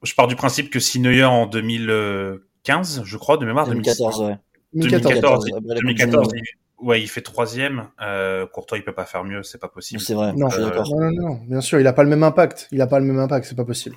je 0.03 0.13
pars 0.13 0.27
du 0.27 0.35
principe 0.35 0.69
que 0.69 0.79
si 0.79 0.99
Neuer 0.99 1.25
en 1.25 1.47
2015, 1.47 3.01
je 3.03 3.17
crois, 3.17 3.37
de 3.37 3.45
mémoire, 3.45 3.67
2014, 3.67 4.19
2014 4.19 4.29
ouais. 4.29 4.37
2014, 4.73 5.45
2014, 5.45 5.81
2014 5.81 6.27
il, 6.35 6.85
ouais, 6.85 7.01
il 7.01 7.07
fait 7.07 7.21
troisième. 7.21 7.87
Euh, 8.01 8.45
Courtois, 8.45 8.77
il 8.77 8.83
peut 8.83 8.93
pas 8.93 9.05
faire 9.05 9.23
mieux, 9.23 9.43
c'est 9.43 9.59
pas 9.59 9.69
possible. 9.69 10.01
C'est 10.01 10.13
vrai. 10.13 10.33
Non, 10.33 10.47
euh, 10.53 10.69
non, 10.69 10.99
non, 10.99 11.11
non, 11.11 11.39
bien 11.47 11.61
sûr, 11.61 11.79
il 11.79 11.87
a 11.87 11.93
pas 11.93 12.03
le 12.03 12.09
même 12.09 12.23
impact. 12.23 12.67
Il 12.71 12.81
a 12.81 12.87
pas 12.87 12.99
le 12.99 13.05
même 13.05 13.19
impact, 13.19 13.47
c'est 13.47 13.55
pas 13.55 13.65
possible. 13.65 13.95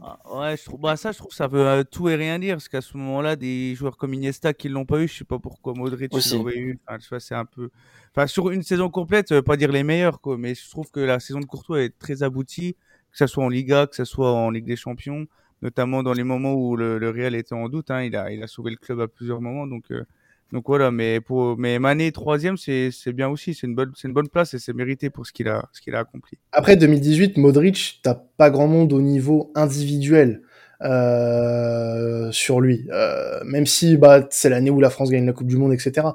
Ah, 0.00 0.18
ouais, 0.32 0.56
je 0.56 0.64
trouve, 0.64 0.80
bah 0.80 0.96
ça, 0.96 1.12
je 1.12 1.18
trouve 1.18 1.32
ça 1.32 1.46
veut 1.48 1.66
euh, 1.66 1.84
tout 1.84 2.08
et 2.08 2.14
rien 2.16 2.38
dire, 2.38 2.54
parce 2.56 2.68
qu'à 2.68 2.80
ce 2.80 2.96
moment-là, 2.96 3.36
des 3.36 3.74
joueurs 3.74 3.96
comme 3.96 4.14
Iniesta 4.14 4.52
qui 4.52 4.68
l'ont 4.68 4.84
pas 4.84 5.00
eu, 5.00 5.08
je 5.08 5.18
sais 5.18 5.24
pas 5.24 5.38
pourquoi 5.38 5.74
Modric 5.74 6.12
l'aurait 6.24 6.56
eu. 6.56 6.78
Enfin, 6.86 6.98
tu 6.98 7.08
vois, 7.08 7.20
c'est 7.20 7.34
un 7.34 7.44
peu, 7.44 7.70
enfin, 8.14 8.26
sur 8.26 8.50
une 8.50 8.62
saison 8.62 8.90
complète, 8.90 9.28
ça 9.28 9.36
veut 9.36 9.42
pas 9.42 9.56
dire 9.56 9.70
les 9.72 9.82
meilleurs, 9.84 10.20
quoi, 10.20 10.38
mais 10.38 10.54
je 10.54 10.68
trouve 10.70 10.90
que 10.90 11.00
la 11.00 11.20
saison 11.20 11.40
de 11.40 11.46
Courtois 11.46 11.82
est 11.82 11.98
très 11.98 12.22
aboutie, 12.22 12.74
que 13.10 13.18
ça 13.18 13.26
soit 13.26 13.44
en 13.44 13.48
Liga, 13.48 13.86
que 13.86 13.96
ça 13.96 14.04
soit 14.04 14.32
en 14.32 14.50
Ligue 14.50 14.66
des 14.66 14.76
Champions, 14.76 15.26
notamment 15.62 16.02
dans 16.02 16.12
les 16.12 16.24
moments 16.24 16.54
où 16.54 16.76
le, 16.76 16.98
le 16.98 17.10
Real 17.10 17.34
était 17.34 17.54
en 17.54 17.68
doute, 17.68 17.90
hein, 17.90 18.02
il 18.02 18.16
a, 18.16 18.32
il 18.32 18.42
a 18.42 18.46
sauvé 18.48 18.70
le 18.70 18.76
club 18.76 19.00
à 19.00 19.08
plusieurs 19.08 19.40
moments, 19.40 19.66
donc. 19.66 19.90
Euh, 19.90 20.04
donc 20.52 20.64
voilà, 20.66 20.90
mais 20.90 21.20
pour 21.20 21.56
mais 21.56 21.78
Mané 21.78 22.12
troisième, 22.12 22.58
c'est 22.58 22.92
bien 23.12 23.28
aussi, 23.28 23.54
c'est 23.54 23.66
une 23.66 23.74
bonne 23.74 23.92
c'est 23.96 24.06
une 24.06 24.14
bonne 24.14 24.28
place 24.28 24.52
et 24.52 24.58
c'est 24.58 24.74
mérité 24.74 25.08
pour 25.08 25.26
ce 25.26 25.32
qu'il 25.32 25.48
a 25.48 25.68
ce 25.72 25.80
qu'il 25.80 25.94
a 25.94 26.00
accompli. 26.00 26.36
Après 26.52 26.76
2018, 26.76 27.38
Modric, 27.38 28.00
t'as 28.02 28.14
pas 28.36 28.50
grand 28.50 28.68
monde 28.68 28.92
au 28.92 29.00
niveau 29.00 29.50
individuel 29.54 30.42
euh, 30.82 32.30
sur 32.32 32.60
lui, 32.60 32.86
euh, 32.90 33.40
même 33.44 33.64
si 33.64 33.96
bah 33.96 34.26
c'est 34.30 34.50
l'année 34.50 34.70
où 34.70 34.78
la 34.78 34.90
France 34.90 35.10
gagne 35.10 35.24
la 35.24 35.32
Coupe 35.32 35.46
du 35.46 35.56
Monde, 35.56 35.72
etc. 35.72 36.08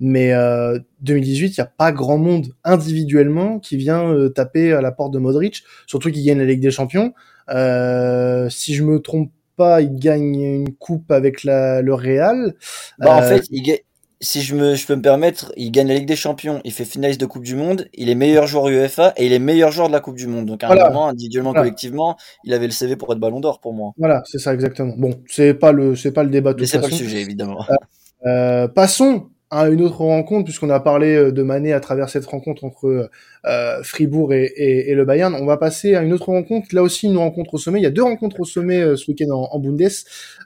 Mais 0.00 0.32
euh, 0.32 0.78
2018, 1.02 1.56
il 1.56 1.58
y 1.58 1.60
a 1.60 1.66
pas 1.66 1.92
grand 1.92 2.18
monde 2.18 2.48
individuellement 2.64 3.60
qui 3.60 3.76
vient 3.76 4.12
euh, 4.12 4.28
taper 4.28 4.72
à 4.72 4.80
la 4.80 4.90
porte 4.90 5.12
de 5.12 5.20
Modric, 5.20 5.62
surtout 5.86 6.10
qu'il 6.10 6.24
gagne 6.24 6.38
la 6.38 6.46
Ligue 6.46 6.60
des 6.60 6.72
Champions. 6.72 7.14
Euh, 7.50 8.48
si 8.48 8.74
je 8.74 8.82
me 8.82 8.98
trompe 8.98 9.30
pas, 9.56 9.80
il 9.80 9.94
gagne 9.96 10.40
une 10.40 10.74
coupe 10.74 11.10
avec 11.10 11.44
la, 11.44 11.82
le 11.82 11.94
Real. 11.94 12.54
Bah, 12.98 13.16
euh... 13.16 13.18
En 13.18 13.22
fait, 13.22 13.46
il 13.50 13.62
gagne, 13.62 13.78
si 14.24 14.42
je, 14.42 14.54
me, 14.54 14.74
je 14.74 14.86
peux 14.86 14.96
me 14.96 15.02
permettre, 15.02 15.52
il 15.56 15.70
gagne 15.70 15.88
la 15.88 15.94
Ligue 15.94 16.08
des 16.08 16.16
Champions, 16.16 16.60
il 16.64 16.72
fait 16.72 16.84
finaliste 16.84 17.20
de 17.20 17.26
Coupe 17.26 17.44
du 17.44 17.54
Monde, 17.54 17.88
il 17.94 18.08
est 18.08 18.14
meilleur 18.14 18.46
joueur 18.46 18.68
UEFA 18.68 19.12
et 19.16 19.26
il 19.26 19.32
est 19.32 19.38
meilleur 19.38 19.70
joueur 19.70 19.88
de 19.88 19.92
la 19.92 20.00
Coupe 20.00 20.16
du 20.16 20.26
Monde. 20.26 20.46
Donc 20.46 20.64
à 20.64 20.66
un 20.66 20.74
voilà. 20.74 20.88
moment, 20.88 21.08
individuellement, 21.08 21.50
voilà. 21.50 21.62
collectivement, 21.62 22.16
il 22.44 22.54
avait 22.54 22.66
le 22.66 22.72
CV 22.72 22.96
pour 22.96 23.12
être 23.12 23.18
Ballon 23.18 23.40
d'Or 23.40 23.60
pour 23.60 23.74
moi. 23.74 23.92
Voilà, 23.98 24.22
c'est 24.24 24.38
ça 24.38 24.54
exactement. 24.54 24.94
Bon, 24.96 25.14
c'est 25.28 25.54
pas 25.54 25.72
le 25.72 25.94
c'est 25.94 26.12
pas 26.12 26.22
le 26.22 26.30
débat. 26.30 26.54
De 26.54 26.60
Mais 26.60 26.66
c'est 26.66 26.80
pas 26.80 26.88
le 26.88 26.94
sujet 26.94 27.20
évidemment. 27.20 27.64
Euh, 27.68 28.28
euh, 28.28 28.68
passons 28.68 29.28
à 29.54 29.68
une 29.68 29.82
autre 29.82 30.00
rencontre, 30.00 30.44
puisqu'on 30.44 30.70
a 30.70 30.80
parlé 30.80 31.14
euh, 31.14 31.32
de 31.32 31.42
Mané 31.42 31.72
à 31.72 31.80
travers 31.80 32.08
cette 32.08 32.26
rencontre 32.26 32.64
entre 32.64 33.10
euh, 33.46 33.82
Fribourg 33.82 34.32
et, 34.32 34.44
et, 34.44 34.90
et, 34.90 34.94
le 34.94 35.04
Bayern. 35.04 35.34
On 35.34 35.46
va 35.46 35.56
passer 35.56 35.94
à 35.94 36.02
une 36.02 36.12
autre 36.12 36.28
rencontre, 36.28 36.74
là 36.74 36.82
aussi 36.82 37.06
une 37.06 37.18
rencontre 37.18 37.54
au 37.54 37.58
sommet. 37.58 37.80
Il 37.80 37.84
y 37.84 37.86
a 37.86 37.90
deux 37.90 38.02
rencontres 38.02 38.40
au 38.40 38.44
sommet 38.44 38.80
euh, 38.80 38.96
ce 38.96 39.10
week-end 39.10 39.30
en, 39.30 39.48
en, 39.52 39.58
Bundes, 39.58 39.82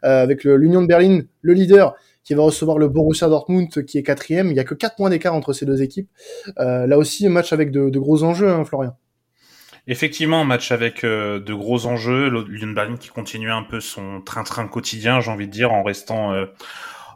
euh, 0.05 0.23
avec 0.23 0.45
l'Union 0.45 0.83
de 0.83 0.87
Berlin, 0.87 1.23
le 1.41 1.53
leader, 1.55 1.97
qui 2.29 2.35
va 2.35 2.43
recevoir 2.43 2.77
le 2.77 2.89
Borussia 2.89 3.27
Dortmund, 3.29 3.87
qui 3.87 3.97
est 3.97 4.03
quatrième. 4.03 4.49
Il 4.49 4.57
y 4.57 4.61
a 4.61 4.65
que 4.65 4.75
quatre 4.75 4.97
points 4.97 5.09
d'écart 5.09 5.35
entre 5.35 5.55
ces 5.55 5.65
deux 5.65 5.81
équipes. 5.81 6.11
Euh, 6.59 6.87
là 6.87 6.99
aussi, 6.99 7.27
un 7.27 7.31
match 7.31 7.55
avec 7.55 7.71
de, 7.71 7.89
de 7.89 7.99
gros 7.99 8.23
enjeux, 8.23 8.51
hein, 8.51 8.67
Florian. 8.67 8.95
Effectivement, 9.87 10.45
match 10.45 10.71
avec 10.71 11.03
euh, 11.03 11.41
de 11.41 11.55
gros 11.55 11.87
enjeux. 11.87 12.29
L'Union 12.29 12.67
de 12.67 12.75
Berlin 12.75 12.97
qui 12.99 13.09
continue 13.09 13.51
un 13.51 13.63
peu 13.63 13.81
son 13.81 14.21
train-train 14.21 14.69
quotidien, 14.69 15.21
j'ai 15.21 15.31
envie 15.31 15.47
de 15.47 15.53
dire, 15.53 15.73
en 15.73 15.83
restant 15.83 16.35
euh, 16.35 16.45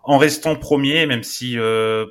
en 0.02 0.18
restant 0.18 0.56
premier, 0.56 1.06
même 1.06 1.23
si 1.23 1.59
euh, 1.59 2.06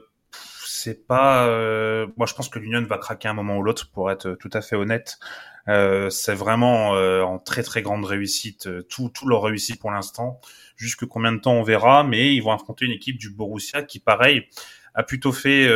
c'est 0.81 1.05
pas. 1.05 1.47
Euh, 1.47 2.07
moi, 2.17 2.25
je 2.25 2.33
pense 2.33 2.49
que 2.49 2.57
l'Union 2.57 2.81
va 2.83 2.97
craquer 2.97 3.27
un 3.27 3.33
moment 3.33 3.57
ou 3.57 3.63
l'autre, 3.63 3.89
pour 3.91 4.09
être 4.09 4.33
tout 4.39 4.49
à 4.53 4.61
fait 4.61 4.75
honnête. 4.75 5.19
Euh, 5.67 6.09
c'est 6.09 6.33
vraiment 6.33 6.95
euh, 6.95 7.21
en 7.21 7.37
très 7.37 7.61
très 7.61 7.83
grande 7.83 8.03
réussite, 8.03 8.67
tout, 8.89 9.09
tout 9.09 9.27
leur 9.27 9.43
réussit 9.43 9.79
pour 9.79 9.91
l'instant. 9.91 10.39
Jusque 10.75 11.05
combien 11.05 11.31
de 11.31 11.37
temps 11.37 11.53
on 11.53 11.63
verra, 11.63 12.03
mais 12.03 12.33
ils 12.33 12.41
vont 12.41 12.51
affronter 12.51 12.85
une 12.85 12.91
équipe 12.91 13.17
du 13.17 13.29
Borussia 13.29 13.83
qui, 13.83 13.99
pareil, 13.99 14.47
a 14.95 15.03
plutôt 15.03 15.31
fait 15.31 15.67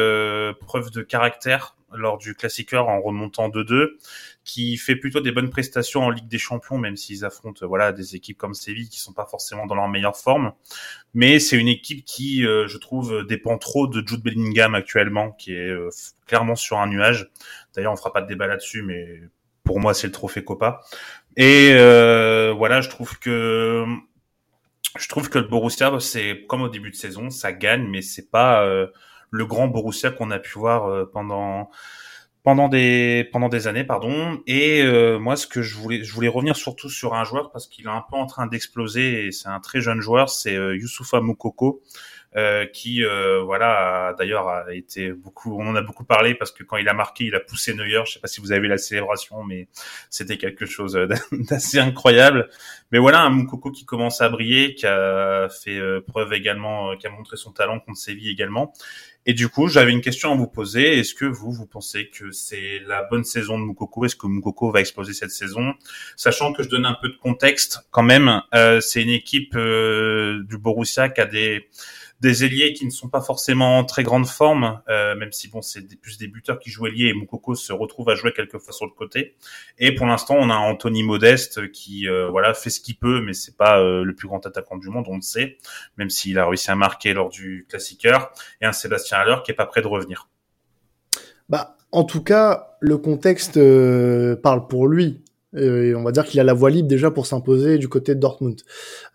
preuve 0.60 0.90
de 0.90 1.04
caractère 1.04 1.76
lors 1.94 2.18
du 2.18 2.34
classiqueur 2.34 2.90
en 2.90 3.00
remontant 3.00 3.50
2-2, 3.50 3.90
qui 4.46 4.78
fait 4.78 4.96
plutôt 4.96 5.22
des 5.22 5.32
bonnes 5.32 5.50
prestations 5.50 6.04
en 6.04 6.12
Ligue 6.12 6.28
des 6.28 6.38
Champions, 6.38 6.78
même 6.78 6.96
s'ils 6.96 7.26
affrontent 7.26 7.66
voilà 7.68 7.92
des 7.92 8.16
équipes 8.16 8.38
comme 8.38 8.54
Séville 8.54 8.90
qui 8.90 9.00
sont 9.00 9.12
pas 9.12 9.26
forcément 9.26 9.66
dans 9.66 9.74
leur 9.74 9.90
meilleure 9.90 10.16
forme. 10.16 10.54
Mais 11.16 11.40
c'est 11.40 11.58
une 11.58 11.68
équipe 11.68 12.06
qui, 12.06 12.46
euh, 12.46 12.68
je 12.68 12.78
trouve, 12.78 13.26
dépend 13.26 13.58
trop 13.58 13.88
de 13.88 14.08
Jude 14.08 14.22
Bellingham 14.22 14.76
actuellement, 14.76 15.32
qui 15.32 15.54
est 15.54 15.70
euh, 15.70 15.90
clairement 16.28 16.56
sur 16.56 16.78
un 16.78 16.86
nuage. 16.86 17.32
D'ailleurs, 17.74 17.92
on 17.92 17.96
fera 17.96 18.14
pas 18.14 18.22
de 18.22 18.28
débat 18.28 18.46
là-dessus, 18.46 18.84
mais 18.84 19.20
pour 19.64 19.80
moi, 19.80 19.96
c'est 19.96 20.08
le 20.08 20.14
trophée 20.14 20.44
Copa. 20.44 20.82
Et 21.38 21.72
euh, 21.74 22.54
voilà, 22.56 22.82
je 22.82 22.90
trouve 22.90 23.18
que 23.18 23.84
je 24.98 25.10
trouve 25.10 25.28
que 25.28 25.40
le 25.40 25.48
Borussia, 25.48 25.92
c'est 26.00 26.46
comme 26.48 26.62
au 26.62 26.70
début 26.70 26.92
de 26.92 26.96
saison, 26.96 27.32
ça 27.32 27.52
gagne, 27.52 27.88
mais 27.90 28.04
c'est 28.04 28.30
pas 28.30 28.66
le 29.32 29.46
grand 29.46 29.68
Borussia 29.68 30.12
qu'on 30.12 30.32
a 30.32 30.40
pu 30.40 30.58
voir 30.58 31.10
pendant 31.12 31.70
pendant 32.46 32.70
des 32.70 33.28
pendant 33.32 33.50
des 33.50 33.68
années 33.68 33.84
pardon. 33.84 34.40
Et 34.46 34.84
euh, 34.84 35.18
moi 35.18 35.36
ce 35.36 35.48
que 35.48 35.64
je 35.64 35.76
voulais 35.76 36.04
je 36.04 36.14
voulais 36.14 36.28
revenir 36.28 36.56
surtout 36.56 36.90
sur 36.90 37.16
un 37.16 37.24
joueur 37.26 37.52
parce 37.52 37.68
qu'il 37.68 37.86
est 37.86 37.90
un 37.90 38.06
peu 38.08 38.16
en 38.16 38.28
train 38.28 38.46
d'exploser 38.46 39.26
et 39.26 39.32
c'est 39.32 39.50
un 39.50 39.60
très 39.60 39.82
jeune 39.82 40.00
joueur 40.00 40.30
c'est 40.30 40.56
euh, 40.56 40.78
Youssoufa 40.78 41.22
euh, 42.36 42.66
qui 42.66 43.04
euh, 43.04 43.42
voilà 43.44 44.16
d'ailleurs 44.18 44.48
a 44.48 44.74
été 44.74 45.12
beaucoup 45.12 45.58
on 45.60 45.68
en 45.68 45.76
a 45.76 45.82
beaucoup 45.82 46.04
parlé 46.04 46.36
parce 46.36 46.52
que 46.52 46.64
quand 46.64 46.78
il 46.78 46.90
a 46.90 46.94
marqué 46.94 47.26
il 47.26 47.36
a 47.36 47.40
poussé 47.40 47.74
Neuer 47.74 48.02
je 48.06 48.14
sais 48.14 48.20
pas 48.20 48.28
si 48.28 48.42
vous 48.42 48.52
avez 48.52 48.62
vu 48.62 48.68
la 48.68 48.78
célébration 48.78 49.44
mais 49.44 49.68
c'était 50.10 50.38
quelque 50.38 50.66
chose 50.66 50.94
d'assez 51.32 51.80
incroyable. 51.80 52.50
Mais 52.92 53.00
voilà 53.00 53.22
un 53.22 53.30
Moukoko 53.30 53.72
qui 53.72 53.86
commence 53.86 54.22
à 54.22 54.30
briller 54.30 54.76
qui 54.76 54.86
a 54.86 55.50
fait 55.50 55.82
preuve 56.08 56.34
également 56.34 56.96
qui 56.98 57.08
a 57.08 57.10
montré 57.10 57.38
son 57.38 57.52
talent 57.52 57.80
contre 57.80 57.98
Séville 57.98 58.30
également. 58.30 58.74
Et 59.28 59.34
du 59.34 59.50
coup, 59.50 59.68
j'avais 59.68 59.92
une 59.92 60.02
question 60.02 60.32
à 60.32 60.36
vous 60.36 60.48
poser. 60.48 61.00
Est-ce 61.00 61.16
que 61.16 61.26
vous, 61.26 61.52
vous 61.52 61.66
pensez 61.66 62.10
que 62.10 62.32
c'est 62.32 62.80
la 62.86 63.04
bonne 63.04 63.24
saison 63.24 63.58
de 63.58 63.64
Moukoko 63.64 64.06
Est-ce 64.06 64.16
que 64.16 64.28
Moukoko 64.28 64.72
va 64.72 64.82
exploser 64.82 65.14
cette 65.14 65.32
saison? 65.32 65.74
Sachant 66.16 66.54
que 66.54 66.62
je 66.62 66.70
donne 66.70 66.86
un 66.86 66.96
peu 67.02 67.10
de 67.10 67.18
contexte, 67.18 67.80
quand 67.90 68.04
même, 68.04 68.44
euh, 68.54 68.80
c'est 68.82 69.02
une 69.02 69.10
équipe 69.10 69.56
euh, 69.56 70.44
du 70.44 70.60
Borussia 70.60 71.10
qui 71.10 71.22
a 71.22 71.26
des 71.26 71.68
des 72.22 72.46
ailiers 72.46 72.74
qui 72.74 72.86
ne 72.86 72.92
sont 72.92 73.10
pas 73.10 73.22
forcément 73.22 73.78
en 73.78 73.84
très 73.84 74.04
grande 74.04 74.28
forme, 74.28 74.82
euh, 74.90 75.16
même 75.16 75.32
si 75.32 75.50
bon 75.50 75.62
c'est 75.62 75.82
plus 76.00 76.18
des 76.18 76.28
buteurs 76.28 76.60
qui 76.60 76.70
jouent 76.70 76.88
ailier 76.88 77.08
et 77.08 77.14
Moukoko 77.14 77.56
se 77.56 77.74
retrouve 77.74 78.10
à 78.10 78.16
jouer 78.16 78.32
quelquefois 78.32 78.74
sur 78.74 78.86
le 78.86 78.92
côté. 78.92 79.36
Et 79.80 79.94
pour 79.94 80.06
l'instant, 80.06 80.36
on 80.40 80.50
a 80.50 80.56
Anthony 80.56 81.04
Modeste 81.04 81.72
qui 81.72 82.08
euh, 82.08 82.30
voilà 82.30 82.54
fait 82.54 82.70
ce 82.70 82.80
qu'il 82.80 82.98
peut, 82.98 83.22
mais 83.22 83.34
c'est 83.34 83.58
pas 83.58 83.80
euh, 83.80 84.04
le 84.04 84.16
plus 84.16 84.28
grand 84.28 84.46
attaquant 84.46 84.78
du 84.78 84.90
monde, 84.90 85.06
on 85.10 85.18
le 85.18 85.22
sait, 85.22 85.58
même 85.98 86.10
s'il 86.10 86.40
a 86.40 86.48
réussi 86.48 86.72
à 86.72 86.76
marquer 86.76 87.14
lors 87.14 87.30
du 87.30 87.66
classiqueur. 87.70 88.32
Et 88.62 88.66
un 88.66 88.72
Sébastien 88.72 89.18
Haller 89.18 89.38
qui 89.44 89.52
est 89.52 89.56
pas 89.56 89.66
prêt 89.66 89.82
de 89.82 89.88
revenir. 89.88 90.30
Bah, 91.50 91.78
en 91.92 92.06
tout 92.06 92.24
cas, 92.24 92.78
le 92.80 92.98
contexte 92.98 93.60
parle 94.42 94.68
pour 94.68 94.88
lui. 94.88 95.25
Euh, 95.56 95.96
on 95.96 96.04
va 96.04 96.12
dire 96.12 96.26
qu'il 96.26 96.40
a 96.40 96.44
la 96.44 96.54
voie 96.54 96.70
libre 96.70 96.88
déjà 96.88 97.12
pour 97.12 97.26
s'imposer 97.26 97.78
du 97.78 97.88
côté 97.88 98.16
de 98.16 98.20
Dortmund. 98.20 98.62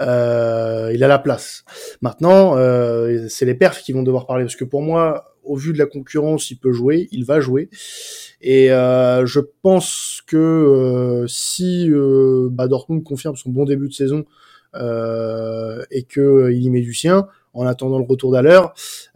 Euh, 0.01 0.91
il 0.95 1.05
a 1.05 1.09
la 1.09 1.19
place. 1.19 1.65
Maintenant, 2.01 2.57
euh, 2.57 3.27
c'est 3.29 3.47
les 3.47 3.55
perfs 3.55 3.83
qui 3.83 3.93
vont 3.93 4.03
devoir 4.03 4.27
parler 4.27 4.45
parce 4.45 4.57
que 4.57 4.65
pour 4.65 4.83
moi, 4.83 5.35
au 5.45 5.57
vu 5.57 5.73
de 5.73 5.79
la 5.79 5.87
concurrence, 5.87 6.51
il 6.51 6.57
peut 6.57 6.73
jouer, 6.73 7.09
il 7.13 7.25
va 7.25 7.41
jouer. 7.41 7.69
Et 8.43 8.69
je 8.69 9.41
pense 9.63 10.23
que 10.27 11.25
si 11.29 11.91
bah, 12.51 12.69
Dortmund 12.69 13.03
confirme 13.05 13.37
son 13.37 13.51
bon 13.51 13.65
début 13.65 13.89
de 13.89 13.95
saison 13.95 14.25
et 14.75 16.03
que 16.05 16.51
il 16.53 16.63
y 16.63 16.71
met 16.71 16.83
du 16.83 16.95
sien, 16.95 17.27
en 17.53 17.67
attendant 17.67 17.99
le 17.99 18.05
retour 18.05 18.33
d'Aller, 18.33 18.61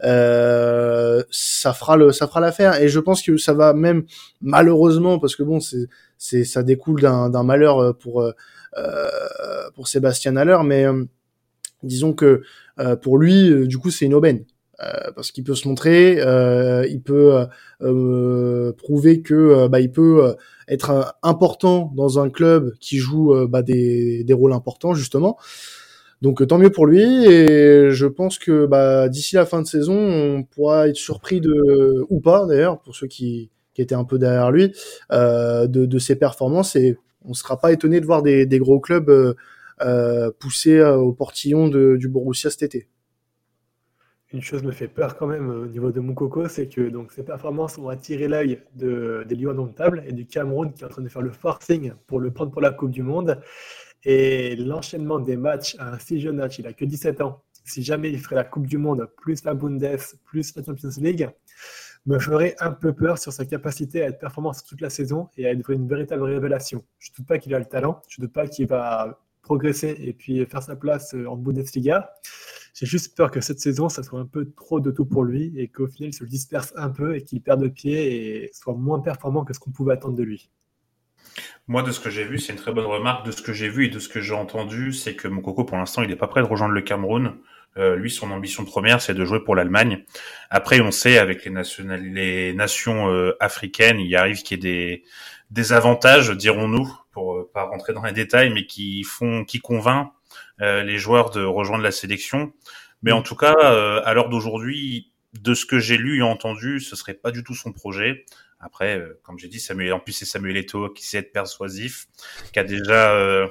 euh, 0.03 1.23
ça 1.31 1.73
fera 1.73 1.97
le, 1.97 2.11
ça 2.11 2.27
fera 2.27 2.39
l'affaire. 2.39 2.81
Et 2.81 2.87
je 2.87 2.99
pense 2.99 3.21
que 3.21 3.37
ça 3.37 3.53
va 3.53 3.73
même 3.73 4.03
malheureusement, 4.41 5.19
parce 5.19 5.35
que 5.35 5.43
bon, 5.43 5.59
c'est, 5.59 5.87
c'est, 6.17 6.43
ça 6.43 6.63
découle 6.63 7.01
d'un, 7.01 7.43
malheur 7.43 7.79
euh, 7.79 7.93
pour 7.93 8.23
euh, 8.77 9.69
pour 9.73 9.87
Sébastien 9.87 10.35
Haller, 10.35 10.57
mais 10.65 10.85
euh, 10.85 11.05
disons 11.83 12.11
que 12.11 12.41
euh, 12.79 12.97
pour 12.97 13.17
lui, 13.17 13.67
du 13.67 13.77
coup, 13.77 13.89
c'est 13.89 14.05
une 14.05 14.13
aubaine. 14.13 14.45
parce 15.15 15.31
qu'il 15.31 15.45
peut 15.45 15.55
se 15.55 15.67
montrer, 15.69 16.17
il 16.89 17.01
peut 17.01 17.47
prouver 18.77 19.21
que 19.21 19.67
bah, 19.67 19.79
il 19.79 19.91
peut 19.91 20.35
être 20.67 21.15
important 21.23 21.93
dans 21.95 22.19
un 22.19 22.29
club 22.29 22.73
qui 22.81 22.97
joue 22.97 23.33
bah, 23.47 23.61
des, 23.61 24.25
des 24.25 24.33
rôles 24.33 24.51
importants 24.51 24.93
justement. 24.93 25.37
Donc 26.21 26.41
euh, 26.41 26.45
tant 26.45 26.57
mieux 26.57 26.69
pour 26.69 26.85
lui 26.85 27.25
et 27.25 27.91
je 27.91 28.05
pense 28.05 28.39
que 28.39 28.65
bah, 28.65 29.09
d'ici 29.09 29.35
la 29.35 29.45
fin 29.45 29.61
de 29.61 29.67
saison, 29.67 29.95
on 29.95 30.43
pourra 30.43 30.87
être 30.87 30.95
surpris 30.95 31.41
de 31.41 32.05
ou 32.09 32.19
pas 32.19 32.45
d'ailleurs 32.45 32.79
pour 32.79 32.95
ceux 32.95 33.07
qui, 33.07 33.49
qui 33.73 33.81
étaient 33.81 33.95
un 33.95 34.05
peu 34.05 34.17
derrière 34.17 34.51
lui 34.51 34.73
euh, 35.11 35.67
de, 35.67 35.99
ses 35.99 36.15
performances 36.15 36.75
et 36.75 36.97
on 37.23 37.33
sera 37.33 37.59
pas 37.59 37.71
étonné 37.71 37.99
de 37.99 38.05
voir 38.05 38.23
des, 38.23 38.47
gros 38.59 38.79
clubs 38.79 39.09
euh, 39.09 39.33
euh 39.81 40.31
pousser 40.39 40.81
au 40.81 41.11
portillon 41.11 41.67
du 41.67 42.07
Borussia 42.07 42.49
cet 42.49 42.63
été. 42.63 42.87
Une 44.33 44.41
chose 44.41 44.63
me 44.63 44.71
fait 44.71 44.87
peur 44.87 45.17
quand 45.17 45.27
même 45.27 45.49
au 45.49 45.65
niveau 45.65 45.91
de 45.91 45.99
Moukoko, 45.99 46.47
c'est 46.47 46.67
que 46.67 46.81
donc 46.89 47.11
ses 47.11 47.23
performances 47.23 47.77
ont 47.77 47.89
attiré 47.89 48.27
l'œil 48.27 48.59
de, 48.75 49.23
des 49.29 49.35
Lions 49.35 49.51
indomptables 49.51 50.03
et 50.07 50.13
du 50.13 50.25
Cameroun 50.25 50.73
qui 50.73 50.83
est 50.83 50.85
en 50.85 50.89
train 50.89 51.03
de 51.03 51.09
faire 51.09 51.21
le 51.21 51.31
forcing 51.31 51.93
pour 52.07 52.19
le 52.19 52.31
prendre 52.31 52.51
pour 52.51 52.61
la 52.61 52.71
Coupe 52.71 52.91
du 52.91 53.03
Monde. 53.03 53.39
Et 54.05 54.55
l'enchaînement 54.55 55.19
des 55.19 55.35
matchs 55.35 55.75
à 55.79 55.93
un 55.93 55.99
si 55.99 56.19
jeune 56.19 56.39
âge, 56.39 56.59
il 56.59 56.67
a 56.67 56.73
que 56.73 56.85
17 56.85 57.21
ans. 57.21 57.41
Si 57.63 57.83
jamais 57.83 58.11
il 58.11 58.19
ferait 58.19 58.35
la 58.35 58.43
Coupe 58.43 58.67
du 58.67 58.77
Monde, 58.77 59.09
plus 59.17 59.43
la 59.43 59.55
Bundes, 59.55 59.97
plus 60.25 60.55
la 60.55 60.63
Champions 60.63 60.89
League, 60.97 61.27
me 62.05 62.19
ferait 62.19 62.55
un 62.59 62.71
peu 62.71 62.93
peur 62.93 63.17
sur 63.17 63.33
sa 63.33 63.45
capacité 63.45 64.03
à 64.03 64.07
être 64.09 64.19
performant 64.19 64.51
toute 64.67 64.81
la 64.81 64.91
saison 64.91 65.29
et 65.37 65.47
à 65.47 65.51
être 65.51 65.71
une 65.71 65.87
véritable 65.87 66.21
révélation. 66.21 66.83
Je 66.99 67.09
ne 67.11 67.15
doute 67.17 67.25
pas 67.25 67.39
qu'il 67.39 67.55
a 67.55 67.59
le 67.59 67.65
talent, 67.65 68.01
je 68.07 68.21
ne 68.21 68.27
doute 68.27 68.33
pas 68.33 68.47
qu'il 68.47 68.67
va 68.67 69.19
progresser 69.41 69.95
et 69.99 70.13
puis 70.13 70.45
faire 70.45 70.61
sa 70.61 70.75
place 70.75 71.15
en 71.27 71.35
Bundesliga. 71.35 72.11
J'ai 72.75 72.85
juste 72.85 73.15
peur 73.15 73.31
que 73.31 73.41
cette 73.41 73.59
saison, 73.59 73.89
ça 73.89 74.03
soit 74.03 74.19
un 74.19 74.25
peu 74.25 74.51
trop 74.51 74.79
de 74.79 74.91
tout 74.91 75.05
pour 75.05 75.23
lui 75.23 75.53
et 75.57 75.69
qu'au 75.69 75.87
final, 75.87 76.09
il 76.09 76.13
se 76.13 76.25
disperse 76.25 76.73
un 76.75 76.89
peu 76.89 77.15
et 77.15 77.23
qu'il 77.23 77.41
perde 77.41 77.63
de 77.63 77.69
pied 77.69 78.43
et 78.43 78.51
soit 78.53 78.75
moins 78.75 78.99
performant 78.99 79.45
que 79.45 79.53
ce 79.53 79.59
qu'on 79.59 79.71
pouvait 79.71 79.93
attendre 79.93 80.15
de 80.15 80.23
lui. 80.23 80.51
Moi, 81.67 81.83
de 81.83 81.91
ce 81.91 81.99
que 81.99 82.09
j'ai 82.09 82.23
vu, 82.23 82.39
c'est 82.39 82.53
une 82.53 82.59
très 82.59 82.71
bonne 82.71 82.85
remarque. 82.85 83.25
De 83.25 83.31
ce 83.31 83.41
que 83.41 83.53
j'ai 83.53 83.69
vu 83.69 83.85
et 83.85 83.89
de 83.89 83.99
ce 83.99 84.09
que 84.09 84.21
j'ai 84.21 84.33
entendu, 84.33 84.93
c'est 84.93 85.15
que 85.15 85.27
Mokoko, 85.27 85.63
pour 85.63 85.77
l'instant, 85.77 86.01
il 86.03 86.09
n'est 86.09 86.15
pas 86.15 86.27
prêt 86.27 86.41
de 86.41 86.47
rejoindre 86.47 86.73
le 86.73 86.81
Cameroun. 86.81 87.37
Euh, 87.77 87.95
lui, 87.95 88.09
son 88.09 88.31
ambition 88.31 88.63
première, 88.63 89.01
c'est 89.01 89.13
de 89.13 89.25
jouer 89.25 89.43
pour 89.43 89.55
l'Allemagne. 89.55 90.05
Après, 90.49 90.79
on 90.79 90.91
sait, 90.91 91.17
avec 91.17 91.43
les, 91.45 91.51
les 91.99 92.53
nations 92.53 93.11
euh, 93.11 93.35
africaines, 93.41 93.99
il 93.99 94.15
arrive 94.15 94.43
qu'il 94.43 94.57
y 94.57 94.59
ait 94.59 94.71
des, 94.71 95.03
des 95.51 95.73
avantages, 95.73 96.29
dirons-nous, 96.29 96.89
pour 97.11 97.35
euh, 97.35 97.49
pas 97.53 97.63
rentrer 97.63 97.93
dans 97.93 98.03
les 98.03 98.13
détails, 98.13 98.49
mais 98.49 98.65
qui 98.65 99.03
font, 99.03 99.43
qui 99.43 99.59
convainc 99.59 100.11
euh, 100.61 100.83
les 100.83 100.97
joueurs 100.97 101.31
de 101.31 101.43
rejoindre 101.43 101.83
la 101.83 101.91
sélection. 101.91 102.53
Mais 103.01 103.11
en 103.11 103.21
tout 103.21 103.35
cas, 103.35 103.53
à 103.53 104.13
l'heure 104.13 104.29
d'aujourd'hui, 104.29 105.11
de 105.41 105.53
ce 105.53 105.65
que 105.65 105.79
j'ai 105.79 105.97
lu 105.97 106.19
et 106.19 106.21
entendu, 106.21 106.79
ce 106.79 106.95
serait 106.95 107.13
pas 107.13 107.31
du 107.31 107.43
tout 107.43 107.55
son 107.55 107.71
projet. 107.71 108.25
Après, 108.59 108.97
euh, 108.97 109.19
comme 109.23 109.37
j'ai 109.37 109.47
dit, 109.47 109.59
Samuel, 109.59 109.93
en 109.93 109.99
plus 109.99 110.13
c'est 110.13 110.25
Samuel 110.25 110.57
Eto'o 110.57 110.89
qui 110.89 111.05
sait 111.05 111.17
être 111.17 111.31
persuasif, 111.31 112.07
qui 112.53 112.59
a 112.59 112.63
déjà, 112.63 113.13
euh, 113.13 113.47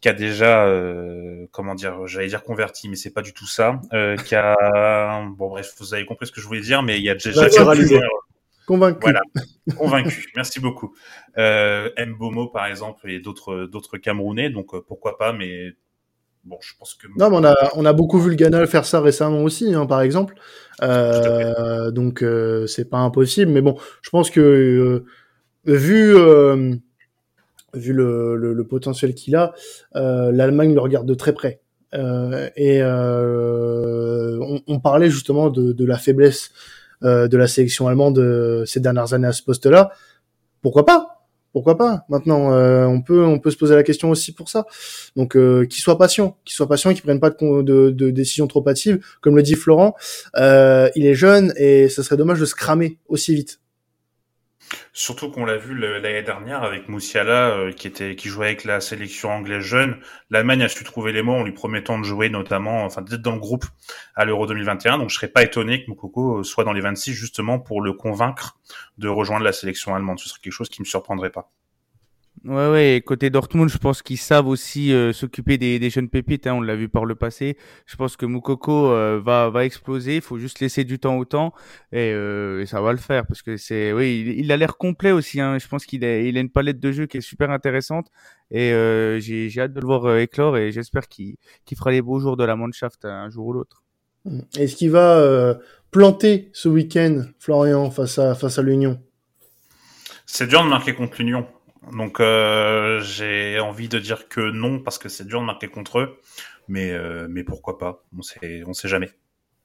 qui 0.00 0.08
a 0.08 0.12
déjà, 0.12 0.66
euh, 0.66 1.46
comment 1.52 1.74
dire, 1.74 2.06
j'allais 2.06 2.28
dire 2.28 2.42
converti, 2.42 2.88
mais 2.88 2.96
c'est 2.96 3.12
pas 3.12 3.22
du 3.22 3.32
tout 3.32 3.46
ça. 3.46 3.80
qui 4.24 4.34
a, 4.34 5.24
bon 5.36 5.50
bref, 5.50 5.74
vous 5.78 5.94
avez 5.94 6.04
compris 6.04 6.26
ce 6.26 6.32
que 6.32 6.40
je 6.40 6.46
voulais 6.46 6.60
dire, 6.60 6.82
mais 6.82 6.98
il 6.98 7.04
y 7.04 7.10
a 7.10 7.14
déjà 7.14 7.48
Convaincu. 8.66 9.00
Voilà, 9.00 9.22
convaincu. 9.76 10.30
Merci 10.36 10.60
beaucoup. 10.60 10.94
Euh, 11.36 11.90
Mbomo 11.98 12.46
par 12.46 12.66
exemple 12.66 13.10
et 13.10 13.18
d'autres 13.18 13.66
d'autres 13.66 13.98
Camerounais, 13.98 14.50
donc 14.50 14.78
pourquoi 14.86 15.18
pas, 15.18 15.32
mais 15.32 15.72
bon, 16.44 16.58
je 16.60 16.72
pense 16.78 16.94
que. 16.94 17.06
Non, 17.18 17.30
mais 17.30 17.36
on 17.36 17.44
a, 17.44 17.54
on 17.76 17.84
a 17.84 17.92
beaucoup 17.92 18.18
vu 18.18 18.30
le 18.30 18.36
Ghana 18.36 18.66
faire 18.66 18.84
ça 18.84 19.00
récemment 19.00 19.42
aussi, 19.42 19.74
hein, 19.74 19.86
par 19.86 20.00
exemple. 20.02 20.34
Euh, 20.82 21.90
donc, 21.90 22.22
euh, 22.22 22.66
c'est 22.66 22.88
pas 22.88 22.98
impossible. 22.98 23.50
Mais 23.52 23.60
bon, 23.60 23.76
je 24.02 24.10
pense 24.10 24.30
que 24.30 24.40
euh, 24.40 25.04
vu, 25.64 26.16
euh, 26.16 26.74
vu 27.74 27.92
le, 27.92 28.36
le, 28.36 28.52
le 28.52 28.64
potentiel 28.64 29.14
qu'il 29.14 29.36
a, 29.36 29.54
euh, 29.96 30.32
l'Allemagne 30.32 30.74
le 30.74 30.80
regarde 30.80 31.06
de 31.06 31.14
très 31.14 31.32
près. 31.32 31.60
et 31.94 32.82
on, 32.82 34.60
on, 34.66 34.80
parlait 34.80 35.10
justement 35.10 35.50
de, 35.50 35.72
de 35.72 35.84
la 35.84 35.98
faiblesse 35.98 36.50
de 37.02 37.36
la 37.36 37.46
sélection 37.48 37.88
allemande 37.88 38.64
ces 38.64 38.80
dernières 38.80 39.12
années 39.12 39.26
à 39.26 39.32
ce 39.32 39.42
poste-là. 39.42 39.90
Pourquoi 40.62 40.86
pas? 40.86 41.21
Pourquoi 41.52 41.76
pas 41.76 42.04
Maintenant, 42.08 42.52
euh, 42.52 42.84
on 42.86 43.02
peut 43.02 43.24
on 43.24 43.38
peut 43.38 43.50
se 43.50 43.56
poser 43.56 43.74
la 43.74 43.82
question 43.82 44.10
aussi 44.10 44.32
pour 44.32 44.48
ça. 44.48 44.66
Donc, 45.16 45.36
euh, 45.36 45.64
qu'il 45.66 45.82
soit 45.82 45.98
patient, 45.98 46.36
qu'il 46.44 46.54
soit 46.54 46.68
patient, 46.68 46.92
qu'il 46.92 47.02
prenne 47.02 47.20
pas 47.20 47.30
de, 47.30 47.62
de, 47.62 47.90
de 47.90 48.10
décisions 48.10 48.46
trop 48.46 48.66
hâtives, 48.68 49.00
comme 49.20 49.36
le 49.36 49.42
dit 49.42 49.54
Florent. 49.54 49.94
Euh, 50.36 50.88
il 50.96 51.06
est 51.06 51.14
jeune 51.14 51.52
et 51.56 51.88
ce 51.88 52.02
serait 52.02 52.16
dommage 52.16 52.40
de 52.40 52.46
se 52.46 52.54
cramer 52.54 52.98
aussi 53.08 53.34
vite. 53.34 53.61
Surtout 54.92 55.30
qu'on 55.30 55.44
l'a 55.44 55.56
vu 55.56 55.74
l'année 55.76 56.22
dernière 56.22 56.62
avec 56.62 56.88
Moussiala 56.88 57.50
euh, 57.50 57.72
qui 57.72 57.86
était 57.86 58.16
qui 58.16 58.28
jouait 58.28 58.46
avec 58.46 58.64
la 58.64 58.80
sélection 58.80 59.30
anglaise 59.30 59.62
jeune. 59.62 59.98
L'Allemagne 60.30 60.62
a 60.62 60.68
su 60.68 60.84
trouver 60.84 61.12
les 61.12 61.22
mots 61.22 61.34
en 61.34 61.42
lui 61.44 61.52
promettant 61.52 61.98
de 61.98 62.04
jouer 62.04 62.28
notamment, 62.28 62.84
enfin 62.84 63.02
d'être 63.02 63.22
dans 63.22 63.32
le 63.32 63.40
groupe 63.40 63.64
à 64.14 64.24
l'Euro 64.24 64.46
2021. 64.46 64.98
Donc 64.98 65.10
je 65.10 65.14
serais 65.14 65.28
pas 65.28 65.42
étonné 65.42 65.84
que 65.84 65.90
Moukoko 65.90 66.38
euh, 66.38 66.42
soit 66.42 66.64
dans 66.64 66.72
les 66.72 66.80
26 66.80 67.14
justement 67.14 67.58
pour 67.58 67.80
le 67.80 67.92
convaincre 67.92 68.58
de 68.98 69.08
rejoindre 69.08 69.44
la 69.44 69.52
sélection 69.52 69.94
allemande. 69.94 70.18
Ce 70.18 70.28
serait 70.28 70.40
quelque 70.42 70.52
chose 70.52 70.68
qui 70.68 70.82
me 70.82 70.86
surprendrait 70.86 71.30
pas. 71.30 71.50
Ouais, 72.44 72.70
ouais. 72.70 73.02
côté 73.06 73.30
Dortmund, 73.30 73.70
je 73.70 73.78
pense 73.78 74.02
qu'ils 74.02 74.18
savent 74.18 74.48
aussi 74.48 74.92
euh, 74.92 75.12
s'occuper 75.12 75.58
des, 75.58 75.78
des, 75.78 75.90
jeunes 75.90 76.08
pépites. 76.08 76.48
Hein, 76.48 76.54
on 76.54 76.60
l'a 76.60 76.74
vu 76.74 76.88
par 76.88 77.04
le 77.04 77.14
passé. 77.14 77.56
Je 77.86 77.94
pense 77.94 78.16
que 78.16 78.26
Moukoko 78.26 78.90
euh, 78.90 79.20
va 79.24 79.48
va 79.48 79.64
exploser. 79.64 80.16
Il 80.16 80.22
faut 80.22 80.38
juste 80.38 80.58
laisser 80.58 80.82
du 80.82 80.98
temps 80.98 81.16
au 81.18 81.24
temps 81.24 81.52
et, 81.92 82.10
euh, 82.12 82.62
et 82.62 82.66
ça 82.66 82.80
va 82.80 82.90
le 82.90 82.98
faire 82.98 83.26
parce 83.26 83.42
que 83.42 83.56
c'est 83.56 83.92
oui, 83.92 84.24
il, 84.26 84.40
il 84.40 84.52
a 84.52 84.56
l'air 84.56 84.76
complet 84.76 85.12
aussi. 85.12 85.40
Hein. 85.40 85.58
Je 85.58 85.68
pense 85.68 85.86
qu'il 85.86 86.04
a 86.04 86.18
il 86.18 86.36
a 86.36 86.40
une 86.40 86.50
palette 86.50 86.80
de 86.80 86.90
jeux 86.90 87.06
qui 87.06 87.18
est 87.18 87.20
super 87.20 87.50
intéressante 87.50 88.08
et 88.50 88.72
euh, 88.72 89.20
j'ai 89.20 89.48
j'ai 89.48 89.60
hâte 89.60 89.72
de 89.72 89.80
le 89.80 89.86
voir 89.86 90.16
éclore 90.18 90.56
et 90.58 90.72
j'espère 90.72 91.06
qu'il 91.06 91.36
qu'il 91.64 91.78
fera 91.78 91.92
les 91.92 92.02
beaux 92.02 92.18
jours 92.18 92.36
de 92.36 92.44
la 92.44 92.56
Mannschaft 92.56 93.04
un 93.04 93.30
jour 93.30 93.46
ou 93.46 93.52
l'autre. 93.52 93.84
Est-ce 94.58 94.74
qu'il 94.74 94.90
va 94.90 95.58
planter 95.92 96.50
ce 96.52 96.68
week-end, 96.68 97.22
Florian, 97.38 97.88
face 97.92 98.18
à 98.18 98.34
face 98.34 98.58
à 98.58 98.62
l'Union? 98.62 99.00
C'est 100.26 100.48
dur 100.48 100.64
de 100.64 100.68
marquer 100.68 100.94
contre 100.94 101.18
l'Union. 101.18 101.46
Donc 101.90 102.20
euh, 102.20 103.00
j'ai 103.00 103.58
envie 103.58 103.88
de 103.88 103.98
dire 103.98 104.28
que 104.28 104.52
non 104.52 104.78
parce 104.78 104.98
que 104.98 105.08
c'est 105.08 105.26
dur 105.26 105.40
de 105.40 105.46
marquer 105.46 105.68
contre 105.68 105.98
eux, 105.98 106.18
mais 106.68 106.92
euh, 106.92 107.26
mais 107.28 107.42
pourquoi 107.42 107.78
pas? 107.78 108.04
On 108.16 108.22
sait 108.22 108.62
on 108.66 108.72
sait 108.72 108.88
jamais. 108.88 109.10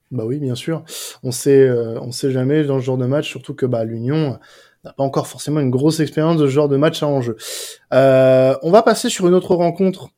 Bah 0.10 0.24
oui, 0.26 0.40
bien 0.40 0.56
sûr. 0.56 0.84
On 1.22 1.32
sait 1.32 1.68
euh, 1.68 2.00
on 2.02 2.12
sait 2.12 2.32
jamais 2.32 2.64
dans 2.64 2.80
ce 2.80 2.86
genre 2.86 2.98
de 2.98 3.06
match, 3.06 3.30
surtout 3.30 3.54
que 3.54 3.66
bah 3.66 3.84
l'Union 3.84 4.40
n'a 4.84 4.94
pas 4.94 5.04
encore 5.04 5.28
forcément 5.28 5.60
une 5.60 5.70
grosse 5.70 6.00
expérience 6.00 6.38
de 6.38 6.48
ce 6.48 6.52
genre 6.52 6.70
de 6.70 6.78
match 6.78 7.04
à 7.04 7.08
enjeu. 7.08 7.36
on 7.92 8.72
va 8.72 8.82
passer 8.82 9.10
sur 9.10 9.28
une 9.28 9.36
autre 9.36 9.54
rencontre, 9.54 10.10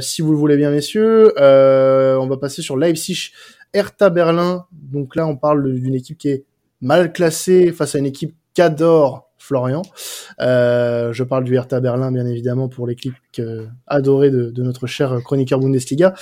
si 0.00 0.22
vous 0.22 0.30
le 0.30 0.38
voulez 0.38 0.56
bien, 0.56 0.70
messieurs. 0.70 1.32
on 1.36 2.26
va 2.26 2.36
passer 2.36 2.62
sur 2.62 2.76
Leipzig, 2.76 3.32
Hertha 3.72 4.10
Berlin. 4.10 4.66
Donc 4.72 5.16
là, 5.16 5.26
on 5.26 5.36
parle 5.36 5.74
d'une 5.74 5.94
équipe 5.94 6.18
qui 6.18 6.28
est 6.28 6.44
mal 6.80 7.12
classée 7.12 7.72
face 7.72 7.94
à 7.94 7.98
une 7.98 8.06
équipe 8.06 8.36
qu'adore 8.52 9.30
Florian. 9.44 9.82
Euh, 10.40 11.12
je 11.12 11.22
parle 11.22 11.44
du 11.44 11.54
Hertha 11.54 11.80
Berlin, 11.80 12.10
bien 12.10 12.26
évidemment, 12.26 12.68
pour 12.68 12.86
l'équipe 12.86 13.14
euh, 13.38 13.66
adorée 13.86 14.30
de, 14.30 14.50
de, 14.50 14.62
notre 14.62 14.86
cher 14.86 15.20
chroniqueur 15.22 15.60
Bundesliga. 15.60 16.14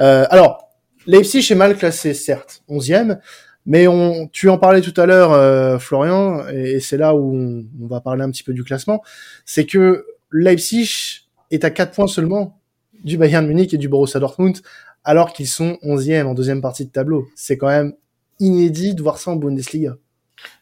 Euh, 0.00 0.24
alors, 0.30 0.70
Leipzig 1.06 1.46
est 1.50 1.54
mal 1.54 1.76
classé, 1.76 2.14
certes, 2.14 2.62
11e, 2.70 3.18
mais 3.66 3.86
on, 3.86 4.26
tu 4.28 4.48
en 4.48 4.56
parlais 4.56 4.80
tout 4.80 4.98
à 4.98 5.04
l'heure, 5.04 5.32
euh, 5.32 5.78
Florian, 5.78 6.48
et, 6.48 6.80
c'est 6.80 6.96
là 6.96 7.14
où 7.14 7.36
on, 7.36 7.64
on, 7.82 7.86
va 7.86 8.00
parler 8.00 8.22
un 8.22 8.30
petit 8.30 8.42
peu 8.42 8.54
du 8.54 8.64
classement, 8.64 9.02
c'est 9.44 9.66
que 9.66 10.06
Leipzig 10.30 11.26
est 11.50 11.64
à 11.64 11.70
4 11.70 11.92
points 11.92 12.06
seulement 12.06 12.58
du 13.04 13.18
Bayern 13.18 13.46
Munich 13.46 13.74
et 13.74 13.78
du 13.78 13.88
Borussia 13.88 14.18
Dortmund, 14.18 14.56
alors 15.04 15.34
qu'ils 15.34 15.48
sont 15.48 15.76
11e 15.82 16.24
en 16.24 16.34
deuxième 16.34 16.62
partie 16.62 16.86
de 16.86 16.90
tableau. 16.90 17.26
C'est 17.34 17.58
quand 17.58 17.66
même 17.66 17.92
inédit 18.38 18.94
de 18.94 19.02
voir 19.02 19.18
ça 19.18 19.32
en 19.32 19.36
Bundesliga. 19.36 19.96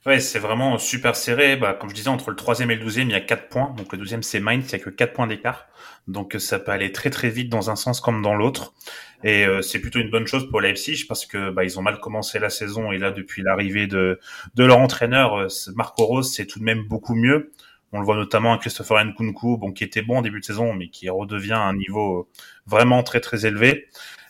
Ouais, 0.06 0.20
c'est 0.20 0.38
vraiment 0.38 0.78
super 0.78 1.14
serré. 1.16 1.56
Bah, 1.56 1.75
comme 1.75 1.90
je 1.90 1.94
disais, 1.94 2.08
entre 2.08 2.30
le 2.30 2.37
troisième 2.37 2.70
et 2.70 2.76
le 2.76 2.82
douzième, 2.82 3.08
il 3.08 3.12
y 3.12 3.16
a 3.16 3.20
quatre 3.20 3.49
points. 3.49 3.75
Donc 3.76 3.92
le 3.92 3.99
douzième, 3.99 4.22
c'est 4.22 4.40
Mainz, 4.40 4.66
il 4.68 4.72
y 4.72 4.75
a 4.76 4.78
que 4.78 4.90
quatre 4.90 5.12
points 5.12 5.26
d'écart. 5.26 5.66
Donc 6.08 6.37
ça 6.38 6.58
peut 6.58 6.72
aller 6.72 6.92
très 6.92 7.10
très 7.10 7.30
vite 7.30 7.50
dans 7.50 7.70
un 7.70 7.76
sens 7.76 8.00
comme 8.00 8.22
dans 8.22 8.34
l'autre. 8.34 8.75
Et 9.22 9.44
euh, 9.44 9.60
c'est 9.62 9.80
plutôt 9.80 9.99
une 9.99 10.10
bonne 10.10 10.26
chose 10.26 10.49
pour 10.50 10.60
Leipzig 10.60 11.04
parce 11.06 11.26
que 11.26 11.50
bah, 11.50 11.64
ils 11.64 11.78
ont 11.78 11.82
mal 11.82 12.00
commencé 12.00 12.38
la 12.38 12.49
saison 12.49 12.90
et 12.90 12.99
là 12.99 13.10
depuis 13.10 13.42
l'arrivée 13.42 13.87
de 13.87 14.18
de 14.54 14.64
leur 14.64 14.78
entraîneur 14.78 15.38
euh, 15.38 15.49
Marco 15.75 16.04
Rose, 16.06 16.32
c'est 16.32 16.46
tout 16.46 16.58
de 16.58 16.64
même 16.64 16.84
beaucoup 16.84 17.14
mieux. 17.14 17.52
On 17.92 17.99
le 17.99 18.04
voit 18.04 18.16
notamment 18.16 18.54
à 18.54 18.58
Christopher 18.58 19.04
Nkunku, 19.04 19.58
bon 19.58 19.72
qui 19.72 19.84
était 19.84 20.02
bon 20.02 20.18
en 20.18 20.22
début 20.22 20.40
de 20.40 20.44
saison, 20.44 20.72
mais 20.72 20.88
qui 20.88 21.10
redevient 21.10 21.52
à 21.52 21.62
un 21.62 21.75
niveau 21.75 22.30
vraiment 22.66 23.02
très 23.02 23.20
très 23.20 23.46
élevé. 23.46 23.88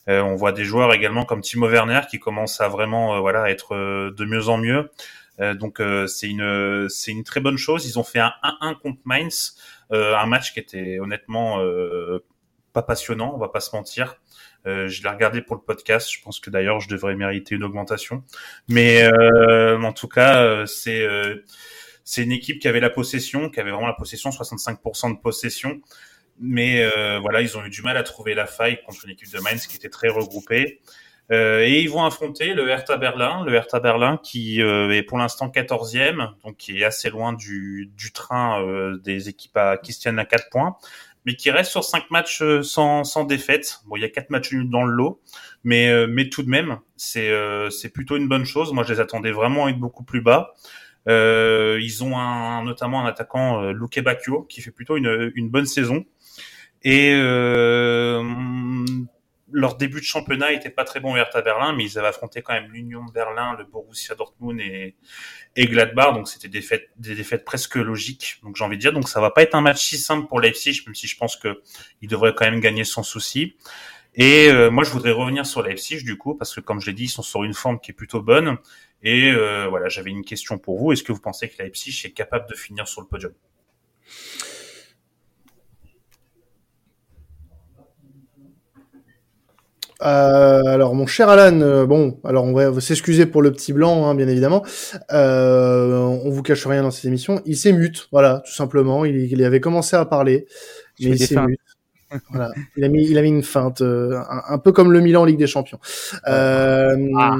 Euh, 0.09 0.23
on 0.23 0.35
voit 0.35 0.52
des 0.52 0.64
joueurs 0.64 0.92
également 0.92 1.25
comme 1.25 1.42
Timo 1.42 1.69
Werner 1.69 2.00
qui 2.11 2.19
commence 2.19 2.61
à 2.61 2.69
vraiment 2.69 3.14
euh, 3.14 3.21
voilà 3.21 3.50
être 3.50 3.76
de 3.76 4.25
mieux 4.25 4.49
en 4.49 4.59
mieux. 4.59 4.90
Euh, 5.41 5.55
donc 5.55 5.81
euh, 5.81 6.07
c'est 6.07 6.29
une 6.29 6.89
c'est 6.89 7.13
une 7.13 7.25
très 7.25 7.41
bonne 7.41 7.57
chose. 7.57 7.87
Ils 7.87 7.99
ont 7.99 8.05
fait 8.05 8.21
un 8.21 8.33
1-1 8.63 8.79
contre 8.79 9.01
Mainz, 9.05 9.57
euh, 9.93 10.17
un 10.17 10.27
match 10.27 10.53
qui 10.53 10.61
était 10.61 10.99
honnêtement 10.99 11.59
pas 12.73 12.83
passionnant, 12.83 13.35
on 13.35 13.39
va 13.39 13.49
pas 13.49 13.61
se 13.61 13.75
mentir. 13.75 14.17
Euh, 14.67 14.89
je 14.89 15.03
l'ai 15.03 15.09
regardé 15.09 15.41
pour 15.41 15.57
le 15.57 15.63
podcast. 15.63 16.11
Je 16.13 16.23
pense 16.23 16.39
que 16.39 16.51
d'ailleurs 16.51 16.81
je 16.81 16.89
devrais 16.89 17.17
mériter 17.17 17.55
une 17.55 17.65
augmentation. 17.65 18.23
Mais 18.69 19.03
euh, 19.03 19.81
en 19.81 19.93
tout 19.93 20.09
cas, 20.09 20.67
c'est 20.67 21.07
c'est 22.05 22.23
une 22.23 22.33
équipe 22.33 22.61
qui 22.61 22.69
avait 22.69 22.81
la 22.81 22.91
possession, 22.91 23.51
qui 23.51 23.61
avait 23.61 23.71
vraiment 23.71 23.87
la 23.87 23.95
possession, 23.95 24.31
65% 24.31 25.15
de 25.15 25.21
possession. 25.21 25.81
Mais 26.39 26.89
voilà, 27.21 27.41
ils 27.41 27.57
ont 27.57 27.65
eu 27.65 27.71
du 27.71 27.83
mal 27.83 27.97
à 27.97 28.03
trouver 28.03 28.35
la 28.35 28.47
faille 28.47 28.83
contre 28.85 29.05
une 29.05 29.13
équipe 29.13 29.33
de 29.33 29.41
Mainz 29.41 29.67
qui 29.67 29.77
était 29.77 29.89
très 29.89 30.09
regroupée. 30.09 30.81
Euh, 31.33 31.61
et 31.65 31.81
ils 31.81 31.89
vont 31.89 32.05
affronter 32.05 32.55
le 32.55 32.69
Hertha 32.69 32.97
Berlin, 32.97 33.45
le 33.45 33.55
Hertha 33.55 33.79
Berlin 33.79 34.19
qui 34.21 34.61
euh, 34.63 34.91
est 34.91 35.03
pour 35.03 35.17
l'instant 35.19 35.49
14e, 35.49 36.31
donc 36.45 36.57
qui 36.57 36.81
est 36.81 36.85
assez 36.85 37.09
loin 37.09 37.33
du, 37.33 37.91
du 37.97 38.13
train 38.13 38.61
euh, 38.63 38.99
des 38.99 39.29
équipes 39.29 39.57
à, 39.57 39.77
qui 39.77 39.93
se 39.93 40.01
tiennent 40.01 40.19
à 40.19 40.25
4 40.25 40.51
points, 40.51 40.77
mais 41.25 41.37
qui 41.37 41.53
reste 41.53 41.71
sur 41.71 41.85
5 41.85 42.11
matchs 42.11 42.43
sans, 42.63 43.05
sans 43.05 43.25
défaite. 43.25 43.81
Bon, 43.87 43.95
il 43.95 44.03
y 44.03 44.05
a 44.05 44.09
4 44.09 44.31
matchs 44.31 44.53
nuls 44.53 44.69
dans 44.69 44.83
le 44.83 44.93
lot, 44.93 45.21
mais, 45.63 46.07
mais 46.09 46.29
tout 46.29 46.43
de 46.43 46.49
même, 46.49 46.79
c'est 46.97 47.31
c'est 47.71 47.91
plutôt 47.91 48.17
une 48.17 48.27
bonne 48.27 48.47
chose. 48.47 48.73
Moi, 48.73 48.85
je 48.85 48.95
les 48.95 49.01
attendais 49.01 49.31
vraiment 49.31 49.67
à 49.67 49.71
être 49.71 49.79
beaucoup 49.79 50.03
plus 50.03 50.23
bas. 50.23 50.55
ils 51.07 52.00
ont 52.02 52.19
un, 52.19 52.65
notamment 52.65 53.04
un 53.04 53.07
attaquant, 53.07 53.71
Luke 53.71 54.00
Bacchio, 54.00 54.43
qui 54.45 54.63
fait 54.63 54.71
plutôt 54.71 54.97
une, 54.97 55.31
une 55.35 55.50
bonne 55.50 55.67
saison. 55.67 56.04
Et 56.83 57.15
leur 59.52 59.76
début 59.76 60.00
de 60.00 60.04
championnat 60.04 60.52
était 60.52 60.71
pas 60.71 60.84
très 60.84 61.00
bon 61.00 61.17
Hertha 61.17 61.43
Berlin, 61.43 61.75
mais 61.75 61.84
ils 61.84 61.99
avaient 61.99 62.08
affronté 62.08 62.43
quand 62.43 62.52
même 62.52 62.71
l'Union 62.71 63.04
de 63.04 63.13
Berlin, 63.13 63.56
le 63.58 63.65
Borussia 63.65 64.15
Dortmund 64.15 64.60
et, 64.60 64.95
et 65.56 65.67
Gladbach, 65.67 66.15
donc 66.15 66.28
c'était 66.28 66.49
des 66.49 66.60
défaites, 66.60 66.91
des 66.97 67.15
défaites 67.15 67.45
presque 67.45 67.76
logiques. 67.76 68.41
Donc 68.43 68.56
j'ai 68.56 68.65
envie 68.65 68.76
de 68.76 68.80
dire, 68.80 68.93
donc 68.93 69.08
ça 69.08 69.21
va 69.21 69.30
pas 69.30 69.43
être 69.43 69.54
un 69.54 69.60
match 69.60 69.84
si 69.84 69.99
simple 69.99 70.26
pour 70.28 70.41
Leipzig, 70.41 70.82
même 70.86 70.95
si 70.95 71.06
je 71.06 71.17
pense 71.17 71.36
que 71.36 71.63
il 72.02 72.08
devrait 72.08 72.34
quand 72.34 72.45
même 72.45 72.60
gagner 72.60 72.84
sans 72.84 73.02
souci. 73.02 73.56
Et 74.15 74.49
euh, 74.49 74.71
moi 74.71 74.84
je 74.84 74.91
voudrais 74.91 75.13
revenir 75.13 75.47
sur 75.47 75.63
Leipzig 75.63 76.04
du 76.04 76.19
coup, 76.19 76.34
parce 76.34 76.54
que 76.54 76.60
comme 76.60 76.80
je 76.80 76.86
l'ai 76.86 76.95
dit, 76.95 77.04
ils 77.04 77.08
sont 77.08 77.23
sur 77.23 77.45
une 77.45 77.54
forme 77.54 77.80
qui 77.80 77.93
est 77.93 77.95
plutôt 77.95 78.21
bonne. 78.21 78.58
Et 79.02 79.32
euh, 79.32 79.67
voilà, 79.69 79.89
j'avais 79.89 80.10
une 80.10 80.25
question 80.25 80.58
pour 80.58 80.78
vous. 80.78 80.93
Est-ce 80.93 81.02
que 81.02 81.13
vous 81.13 81.21
pensez 81.21 81.49
que 81.49 81.63
Leipzig 81.63 82.02
est 82.04 82.13
capable 82.13 82.49
de 82.49 82.54
finir 82.54 82.86
sur 82.86 83.00
le 83.00 83.06
podium? 83.06 83.32
Euh, 90.02 90.63
alors 90.65 90.95
mon 90.95 91.06
cher 91.06 91.28
Alan, 91.28 91.60
euh, 91.60 91.86
bon, 91.86 92.19
alors 92.25 92.45
on 92.45 92.52
va 92.52 92.80
s'excuser 92.80 93.26
pour 93.26 93.43
le 93.43 93.52
petit 93.52 93.73
blanc, 93.73 94.06
hein, 94.06 94.15
bien 94.15 94.28
évidemment. 94.28 94.65
Euh, 95.13 95.99
on 95.99 96.30
vous 96.30 96.43
cache 96.43 96.67
rien 96.67 96.82
dans 96.82 96.91
cette 96.91 97.04
émission. 97.04 97.43
Il 97.45 97.56
s'est 97.56 97.73
mute, 97.73 98.08
voilà, 98.13 98.43
tout 98.47 98.52
simplement. 98.52 99.04
Il, 99.04 99.17
il 99.17 99.45
avait 99.45 99.60
commencé 99.60 99.97
à 99.97 100.04
parler, 100.04 100.47
mais 101.00 101.10
il 101.10 101.19
s'est 101.19 101.41
mute. 101.41 101.60
voilà. 102.30 102.50
Il 102.76 102.84
a 102.84 102.89
mis, 102.89 103.06
il 103.08 103.19
a 103.19 103.23
mis 103.23 103.28
une 103.28 103.43
feinte, 103.43 103.82
euh, 103.82 104.19
un, 104.49 104.58
peu 104.58 104.73
comme 104.73 104.93
le 104.93 105.00
Milan 105.00 105.23
en 105.23 105.25
Ligue 105.25 105.39
des 105.39 105.47
Champions. 105.47 105.78
Euh, 106.28 106.97
ah. 107.19 107.36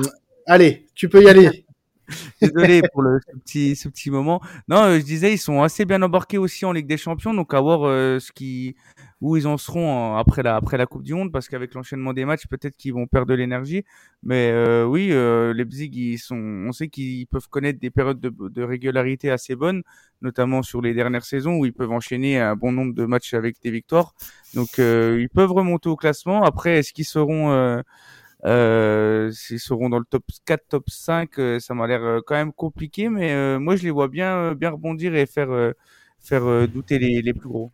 Allez, 0.47 0.87
tu 0.95 1.09
peux 1.09 1.23
y 1.23 1.29
aller. 1.29 1.65
Désolé 2.43 2.83
pour 2.93 3.03
le, 3.03 3.21
ce 3.21 3.39
petit, 3.39 3.77
ce 3.77 3.89
petit 3.89 4.11
moment. 4.11 4.41
Non, 4.69 4.95
je 4.99 5.03
disais, 5.03 5.33
ils 5.33 5.39
sont 5.39 5.63
assez 5.63 5.85
bien 5.85 6.03
embarqués 6.03 6.39
aussi 6.39 6.65
en 6.65 6.73
Ligue 6.73 6.87
des 6.87 6.97
Champions, 6.97 7.35
donc 7.35 7.55
à 7.55 7.61
voir 7.61 7.81
ce 8.21 8.33
qui, 8.33 8.77
où 9.21 9.37
ils 9.37 9.47
en 9.47 9.59
seront 9.59 10.17
après 10.17 10.43
la 10.43 10.57
après 10.57 10.77
la 10.79 10.87
Coupe 10.87 11.03
du 11.03 11.15
Monde. 11.15 11.33
Parce 11.33 11.49
qu'avec 11.49 11.75
l'enchaînement 11.75 12.13
des 12.13 12.25
matchs 12.25 12.47
peut-être 12.47 12.77
qu'ils 12.77 12.95
vont 12.95 13.07
perdre 13.07 13.29
de 13.29 13.35
l'énergie. 13.35 13.85
Mais 14.23 14.51
euh, 14.53 14.85
oui 14.85 15.11
euh, 15.13 15.53
Leipzig 15.53 15.91
ils 15.93 16.19
sont 16.19 16.37
on 16.37 16.73
sait 16.73 16.89
qu'ils 16.89 17.27
peuvent 17.27 17.49
connaître 17.49 17.79
des 17.79 17.91
périodes 17.91 18.21
de, 18.21 18.31
de, 18.31 18.63
régularité 18.63 19.31
assez 19.31 19.55
bonnes. 19.55 19.83
Notamment 20.23 20.63
sur 20.63 20.81
les 20.83 20.95
dernières 20.95 21.25
saisons 21.25 21.57
où 21.59 21.67
ils 21.67 21.73
peuvent 21.73 21.93
enchaîner 21.93 22.39
un 22.39 22.57
bon 22.57 22.73
nombre 22.73 22.95
de 22.95 23.05
matchs 23.05 23.35
avec 23.35 23.61
des 23.63 23.71
victoires. 23.71 24.15
Donc 24.55 24.79
euh, 24.79 25.19
ils 25.21 25.31
peuvent 25.31 25.53
remonter 25.53 25.89
au 25.89 25.97
classement. 25.97 26.43
Après 26.43 26.79
est-ce 26.79 26.93
qu'ils 26.93 27.07
seront 27.07 27.83
euh, 28.45 29.29
euh, 29.29 29.33
s'ils 29.33 29.61
seront 29.61 29.89
dans 29.89 29.99
le 29.99 30.05
top 30.05 30.25
4, 30.47 30.67
top 30.69 30.89
5, 30.91 31.39
euh, 31.39 31.59
ça 31.61 31.75
m'a 31.75 31.87
l'air 31.87 32.21
quand 32.27 32.35
même 32.35 32.53
compliqué, 32.53 33.09
mais 33.09 33.59
moi 33.59 33.77
je 33.77 33.83
les 33.85 33.91
vois 33.91 34.09
bien, 34.09 34.55
bien 34.55 34.71
rebondir 34.71 35.15
et 35.15 35.27
faire, 35.27 35.73
faire 36.21 36.69
douter 36.69 36.99
les, 36.99 37.23
les 37.23 37.35
plus 37.35 37.49
gros. 37.49 37.71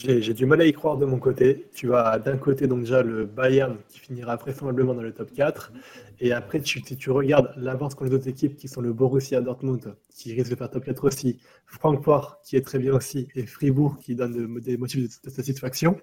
J'ai 0.00 0.32
du 0.32 0.46
mal 0.46 0.60
à 0.60 0.64
y 0.64 0.72
croire 0.72 0.96
de 0.96 1.04
mon 1.04 1.18
côté. 1.18 1.66
Tu 1.74 1.92
as 1.92 2.20
d'un 2.20 2.36
côté 2.36 2.68
donc 2.68 2.82
déjà 2.82 3.02
le 3.02 3.26
Bayern 3.26 3.76
qui 3.88 3.98
finira 3.98 4.36
vraisemblablement 4.36 4.94
dans 4.94 5.02
le 5.02 5.12
top 5.12 5.32
4. 5.32 5.72
Et 6.20 6.32
après, 6.32 6.60
tu, 6.60 7.10
regardes 7.10 7.52
l'avance 7.56 7.96
contre 7.96 8.10
les 8.10 8.16
autres 8.16 8.28
équipes 8.28 8.56
qui 8.56 8.68
sont 8.68 8.80
le 8.80 8.92
Borussia 8.92 9.40
Dortmund 9.40 9.96
qui 10.08 10.34
risque 10.34 10.50
de 10.50 10.56
faire 10.56 10.70
top 10.70 10.84
4 10.84 11.04
aussi, 11.04 11.38
Francfort 11.66 12.40
qui 12.44 12.56
est 12.56 12.60
très 12.60 12.78
bien 12.78 12.92
aussi, 12.92 13.28
et 13.34 13.44
Fribourg 13.46 13.98
qui 13.98 14.14
donne 14.14 14.60
des 14.60 14.76
motifs 14.76 15.20
de, 15.22 15.30
satisfaction, 15.30 15.96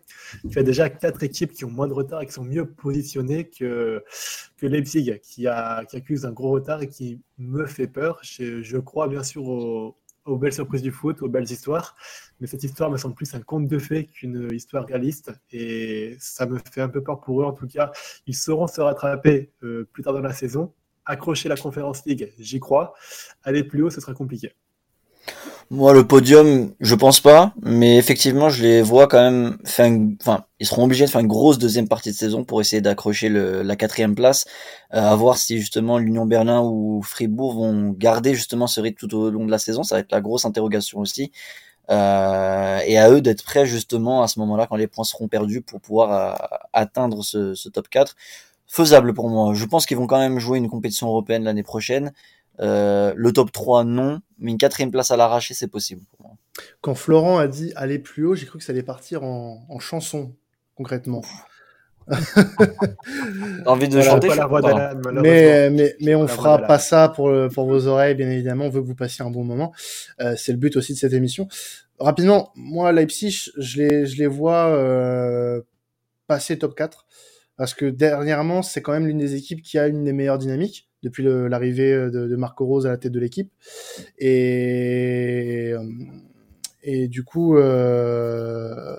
tu 0.49 0.60
as 0.60 0.63
déjà 0.63 0.89
quatre 0.89 1.23
équipes 1.23 1.51
qui 1.51 1.65
ont 1.65 1.71
moins 1.71 1.88
de 1.88 1.93
retard 1.93 2.21
et 2.21 2.25
qui 2.25 2.34
sont 2.34 2.45
mieux 2.45 2.65
positionnées 2.65 3.49
que, 3.49 4.03
Leipzig 4.62 5.19
qui, 5.21 5.47
accuse 5.47 6.25
un 6.25 6.31
gros 6.31 6.51
retard 6.51 6.81
et 6.81 6.88
qui 6.88 7.21
me 7.38 7.65
fait 7.65 7.88
peur. 7.88 8.19
Je, 8.23 8.77
crois 8.77 9.08
bien 9.08 9.23
sûr 9.23 9.45
au, 9.45 9.97
aux 10.25 10.38
belles 10.38 10.53
surprises 10.53 10.81
du 10.81 10.91
foot, 10.91 11.21
aux 11.21 11.29
belles 11.29 11.49
histoires. 11.51 11.95
Mais 12.39 12.48
cette 12.48 12.63
histoire 12.63 12.89
me 12.89 12.98
semble 12.98 13.15
plus 13.15 13.34
un 13.34 13.39
conte 13.39 13.67
de 13.67 13.80
fées 13.80 14.06
qu'une 14.06 14.50
histoire 14.52 14.86
réaliste. 14.86 15.32
Et 15.52 16.17
ça 16.19 16.45
me 16.45 16.60
fait 16.71 16.82
un 16.82 16.89
peu 16.89 17.02
peur 17.02 17.21
pour 17.21 17.41
eux. 17.41 17.45
En 17.45 17.54
tout 17.54 17.67
cas, 17.67 17.91
ils 18.28 18.36
sauront 18.36 18.67
se 18.67 18.82
rattraper 18.82 19.52
euh, 19.63 19.88
plus 19.91 20.04
tard 20.04 20.13
dans 20.13 20.19
la 20.19 20.34
saison. 20.34 20.74
Accrocher 21.06 21.50
la 21.50 21.56
Conférence 21.56 22.06
League, 22.06 22.34
j'y 22.39 22.60
crois. 22.60 22.93
Aller 23.43 23.63
plus 23.63 23.84
haut, 23.84 23.89
ce 23.89 24.02
sera 24.02 24.13
compliqué. 24.13 24.54
Moi, 25.71 25.93
le 25.93 26.06
podium, 26.06 26.74
je 26.80 26.93
pense 26.93 27.19
pas, 27.19 27.52
mais 27.63 27.98
effectivement, 27.98 28.50
je 28.50 28.62
les 28.62 28.82
vois 28.84 29.08
quand 29.08 29.19
même 29.19 29.58
enfin, 29.65 30.45
ils 30.60 30.67
seront 30.67 30.84
obligés 30.84 31.06
de 31.06 31.10
faire 31.10 31.21
une 31.21 31.28
grosse 31.28 31.58
deuxième 31.58 31.88
partie 31.88 32.12
de 32.12 32.15
saison 32.15 32.43
pour 32.43 32.62
essayer 32.62 32.82
d'accrocher 32.82 33.30
la 33.30 33.76
quatrième 33.76 34.13
place, 34.13 34.45
euh, 34.93 35.00
à 35.00 35.15
voir 35.15 35.38
si 35.38 35.58
justement 35.58 35.98
l'Union 35.98 36.28
Berlin 36.28 36.62
ou 36.62 37.02
Fribourg 37.02 37.56
vont 37.56 37.89
garder 37.89 38.36
justement 38.36 38.67
ce 38.67 38.80
rythme 38.80 39.08
tout 39.08 39.15
au 39.17 39.32
long 39.32 39.45
de 39.45 39.52
la 39.52 39.58
saison, 39.58 39.82
ça 39.82 39.95
va 39.95 40.02
être 40.02 40.12
la 40.12 40.21
grosse 40.21 40.45
interrogation 40.45 41.00
aussi. 41.00 41.32
Euh, 41.91 42.80
et 42.86 42.98
à 42.98 43.12
eux 43.12 43.21
d'être 43.21 43.43
prêts 43.43 43.65
justement 43.65 44.24
à 44.24 44.28
ce 44.28 44.39
moment-là 44.39 44.65
quand 44.67 44.76
les 44.76 44.88
points 44.88 45.04
seront 45.04 45.28
perdus 45.28 45.62
pour 45.62 45.80
pouvoir 45.80 46.12
euh, 46.12 46.58
atteindre 46.74 47.24
ce, 47.24 47.54
ce 47.54 47.69
top 47.69 47.89
4 47.89 48.15
faisable 48.67 49.13
pour 49.13 49.30
moi. 49.30 49.54
Je 49.54 49.65
pense 49.65 49.86
qu'ils 49.86 49.98
vont 49.98 50.08
quand 50.08 50.19
même 50.19 50.39
jouer 50.39 50.58
une 50.58 50.69
compétition 50.69 51.08
européenne 51.08 51.43
l'année 51.43 51.63
prochaine. 51.63 52.12
Euh, 52.60 53.13
le 53.15 53.34
top 53.34 53.52
3, 53.52 53.84
non, 53.84 54.21
mais 54.39 54.52
une 54.52 54.58
quatrième 54.58 54.91
place 54.91 55.12
à 55.12 55.17
l'arraché, 55.17 55.54
c'est 55.54 55.67
possible 55.67 56.02
pour 56.12 56.28
moi. 56.28 56.38
Quand 56.82 56.95
Florent 56.95 57.38
a 57.38 57.48
dit 57.48 57.74
aller 57.76 58.00
plus 58.00 58.26
haut, 58.26 58.36
j'ai 58.36 58.45
cru 58.45 58.60
que 58.60 58.63
ça 58.63 58.71
allait 58.71 58.84
partir 58.84 59.24
en, 59.24 59.65
en 59.69 59.80
chanson, 59.80 60.34
concrètement. 60.76 61.21
Envie 63.65 63.88
de 63.88 63.96
Voilà, 63.96 64.12
chanter 64.12 64.28
Pas 64.28 64.36
la 64.36 64.46
voix 64.46 64.62
d'Alan, 64.62 65.00
malheureusement. 65.04 65.22
Mais, 65.22 65.70
mais, 65.70 65.96
mais 66.02 66.15
on 66.15 66.28
fera 66.28 66.60
pas 66.60 66.80
ça 66.80 67.10
pour, 67.10 67.32
pour 67.54 67.65
vos 67.65 67.88
oreilles, 67.88 68.15
bien 68.15 68.30
évidemment. 68.30 68.65
On 68.65 68.70
veut 68.70 68.82
que 68.82 68.88
vous 68.88 68.96
passiez 68.96 69.26
un 69.26 69.32
bon 69.32 69.44
moment. 69.44 69.74
Euh, 70.22 70.36
c'est 70.38 70.52
le 70.52 70.58
but 70.58 70.76
aussi 70.76 70.94
de 70.94 70.98
cette 70.98 71.13
émission. 71.13 71.48
Rapidement, 72.00 72.52
moi, 72.56 72.91
Leipzig, 72.91 73.50
je 73.58 73.82
les, 73.82 74.06
je 74.06 74.18
les 74.18 74.28
vois 74.28 74.68
euh, 74.68 75.62
passer 76.28 76.58
top 76.58 76.76
4. 76.76 77.06
Parce 77.58 77.74
que 77.74 77.86
dernièrement, 77.86 78.62
c'est 78.62 78.82
quand 78.82 78.91
même 78.91 79.08
l'une 79.08 79.18
des 79.18 79.36
équipes 79.36 79.62
qui 79.62 79.80
a 79.80 79.88
une 79.88 80.04
des 80.04 80.12
meilleures 80.12 80.38
dynamiques 80.38 80.89
depuis 81.04 81.24
l'arrivée 81.24 81.94
de, 81.94 82.28
de 82.28 82.36
Marco 82.36 82.65
Rose 82.65 82.86
à 82.86 82.89
la 82.89 82.98
tête 82.98 83.13
de 83.13 83.20
l'équipe. 83.20 83.50
Et, 84.18 85.72
euh, 85.74 85.80
et 86.88 87.08
du 87.08 87.24
coup, 87.24 87.58
euh, 87.58 88.95